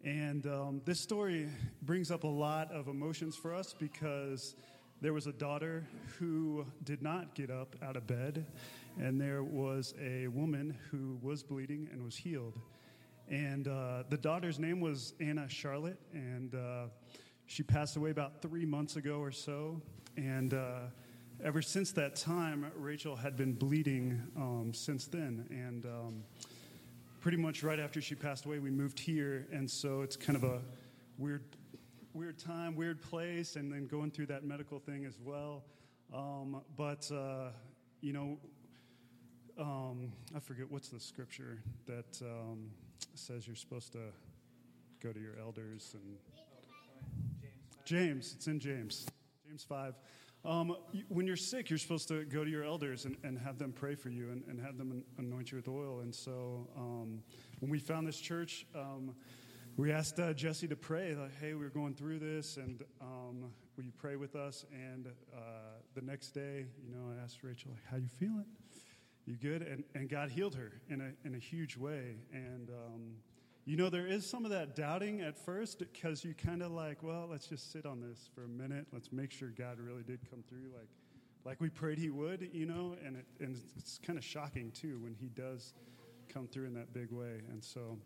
And 0.03 0.47
um, 0.47 0.81
this 0.85 0.99
story 0.99 1.49
brings 1.81 2.09
up 2.09 2.23
a 2.23 2.27
lot 2.27 2.71
of 2.71 2.87
emotions 2.87 3.35
for 3.35 3.53
us 3.53 3.75
because 3.77 4.55
there 5.01 5.13
was 5.13 5.27
a 5.27 5.33
daughter 5.33 5.85
who 6.17 6.65
did 6.83 7.01
not 7.01 7.35
get 7.35 7.51
up 7.51 7.75
out 7.83 7.97
of 7.97 8.07
bed, 8.07 8.45
and 8.97 9.19
there 9.19 9.43
was 9.43 9.93
a 10.01 10.27
woman 10.27 10.77
who 10.89 11.19
was 11.21 11.43
bleeding 11.43 11.89
and 11.91 12.03
was 12.03 12.15
healed. 12.15 12.59
And 13.29 13.67
uh, 13.67 14.03
the 14.09 14.17
daughter's 14.17 14.57
name 14.57 14.79
was 14.79 15.13
Anna 15.19 15.49
Charlotte, 15.49 15.99
and 16.13 16.55
uh, 16.55 16.85
she 17.51 17.63
passed 17.63 17.97
away 17.97 18.11
about 18.11 18.41
three 18.41 18.65
months 18.65 18.95
ago 18.95 19.19
or 19.19 19.31
so. 19.31 19.81
And 20.15 20.53
uh, 20.53 20.83
ever 21.43 21.61
since 21.61 21.91
that 21.91 22.15
time, 22.15 22.71
Rachel 22.77 23.13
had 23.13 23.35
been 23.35 23.51
bleeding 23.51 24.21
um, 24.37 24.71
since 24.73 25.05
then. 25.07 25.45
And 25.49 25.85
um, 25.85 26.23
pretty 27.19 27.35
much 27.35 27.61
right 27.61 27.79
after 27.79 27.99
she 27.99 28.15
passed 28.15 28.45
away, 28.45 28.59
we 28.59 28.71
moved 28.71 28.97
here, 28.97 29.47
and 29.51 29.69
so 29.69 30.01
it's 30.01 30.15
kind 30.15 30.37
of 30.37 30.45
a 30.45 30.61
weird, 31.17 31.43
weird 32.13 32.39
time, 32.39 32.73
weird 32.73 33.01
place, 33.01 33.57
and 33.57 33.69
then 33.69 33.85
going 33.85 34.11
through 34.11 34.27
that 34.27 34.45
medical 34.45 34.79
thing 34.79 35.03
as 35.03 35.19
well. 35.21 35.65
Um, 36.13 36.61
but 36.77 37.11
uh, 37.11 37.49
you 37.99 38.13
know, 38.13 38.37
um, 39.59 40.13
I 40.33 40.39
forget 40.39 40.71
what's 40.71 40.87
the 40.87 41.01
scripture 41.01 41.61
that 41.85 42.21
um, 42.21 42.71
says 43.15 43.45
you're 43.45 43.57
supposed 43.57 43.91
to 43.91 43.99
go 45.03 45.11
to 45.11 45.19
your 45.19 45.37
elders 45.37 45.95
and 45.95 46.15
James. 47.85 48.33
It's 48.35 48.47
in 48.47 48.59
James, 48.59 49.05
James 49.45 49.63
five. 49.63 49.95
Um, 50.43 50.75
when 51.07 51.27
you're 51.27 51.35
sick, 51.35 51.69
you're 51.69 51.77
supposed 51.77 52.07
to 52.07 52.25
go 52.25 52.43
to 52.43 52.49
your 52.49 52.63
elders 52.63 53.05
and, 53.05 53.15
and 53.23 53.37
have 53.37 53.59
them 53.59 53.71
pray 53.71 53.93
for 53.93 54.09
you 54.09 54.31
and, 54.31 54.43
and 54.47 54.59
have 54.59 54.77
them 54.77 55.03
anoint 55.19 55.51
you 55.51 55.57
with 55.57 55.67
oil. 55.67 55.99
And 55.99 56.13
so 56.13 56.67
um, 56.75 57.21
when 57.59 57.69
we 57.69 57.77
found 57.77 58.07
this 58.07 58.19
church, 58.19 58.65
um, 58.73 59.13
we 59.77 59.91
asked 59.91 60.19
uh, 60.19 60.33
Jesse 60.33 60.67
to 60.67 60.75
pray, 60.75 61.15
like, 61.15 61.39
hey, 61.39 61.53
we're 61.53 61.69
going 61.69 61.93
through 61.93 62.19
this, 62.19 62.57
and 62.57 62.83
um, 63.01 63.51
will 63.77 63.83
you 63.83 63.93
pray 63.97 64.15
with 64.15 64.35
us? 64.35 64.65
And 64.73 65.07
uh, 65.33 65.39
the 65.93 66.01
next 66.01 66.31
day, 66.31 66.65
you 66.83 66.91
know, 66.91 67.13
I 67.15 67.23
asked 67.23 67.43
Rachel, 67.43 67.71
like, 67.71 67.83
how 67.89 67.97
you 67.97 68.09
feeling? 68.09 68.47
You 69.25 69.35
good? 69.35 69.61
And, 69.61 69.83
and 69.93 70.09
God 70.09 70.31
healed 70.31 70.55
her 70.55 70.81
in 70.89 71.01
a, 71.01 71.27
in 71.27 71.35
a 71.35 71.39
huge 71.39 71.77
way. 71.77 72.15
And 72.33 72.69
um, 72.69 73.13
you 73.65 73.77
know, 73.77 73.89
there 73.89 74.07
is 74.07 74.27
some 74.27 74.43
of 74.43 74.51
that 74.51 74.75
doubting 74.75 75.21
at 75.21 75.37
first 75.37 75.79
because 75.79 76.25
you 76.25 76.33
kind 76.33 76.61
of 76.61 76.71
like, 76.71 77.03
well, 77.03 77.27
let's 77.29 77.47
just 77.47 77.71
sit 77.71 77.85
on 77.85 78.01
this 78.01 78.29
for 78.33 78.43
a 78.43 78.47
minute. 78.47 78.87
Let's 78.91 79.11
make 79.11 79.31
sure 79.31 79.49
God 79.49 79.79
really 79.79 80.03
did 80.03 80.19
come 80.29 80.43
through, 80.49 80.71
like, 80.73 80.87
like 81.45 81.61
we 81.61 81.69
prayed 81.69 81.99
He 81.99 82.09
would. 82.09 82.49
You 82.53 82.65
know, 82.65 82.95
and 83.05 83.17
it, 83.17 83.25
and 83.39 83.55
it's 83.77 83.99
kind 84.05 84.17
of 84.17 84.25
shocking 84.25 84.71
too 84.71 84.99
when 84.99 85.13
He 85.13 85.27
does 85.27 85.73
come 86.27 86.47
through 86.47 86.65
in 86.65 86.73
that 86.73 86.93
big 86.93 87.11
way. 87.11 87.41
And 87.51 87.63
so, 87.63 87.97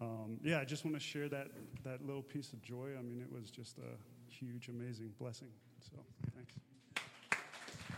um, 0.00 0.38
yeah, 0.42 0.58
I 0.58 0.64
just 0.64 0.84
want 0.84 0.96
to 0.96 1.02
share 1.02 1.28
that 1.28 1.48
that 1.84 2.04
little 2.04 2.22
piece 2.22 2.52
of 2.52 2.60
joy. 2.62 2.90
I 2.98 3.02
mean, 3.02 3.20
it 3.20 3.32
was 3.32 3.50
just 3.50 3.78
a 3.78 4.32
huge, 4.32 4.68
amazing 4.68 5.12
blessing. 5.18 5.48
So, 5.80 5.98
thanks. 6.34 6.54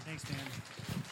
Thanks, 0.05 0.31
man. 0.31 1.03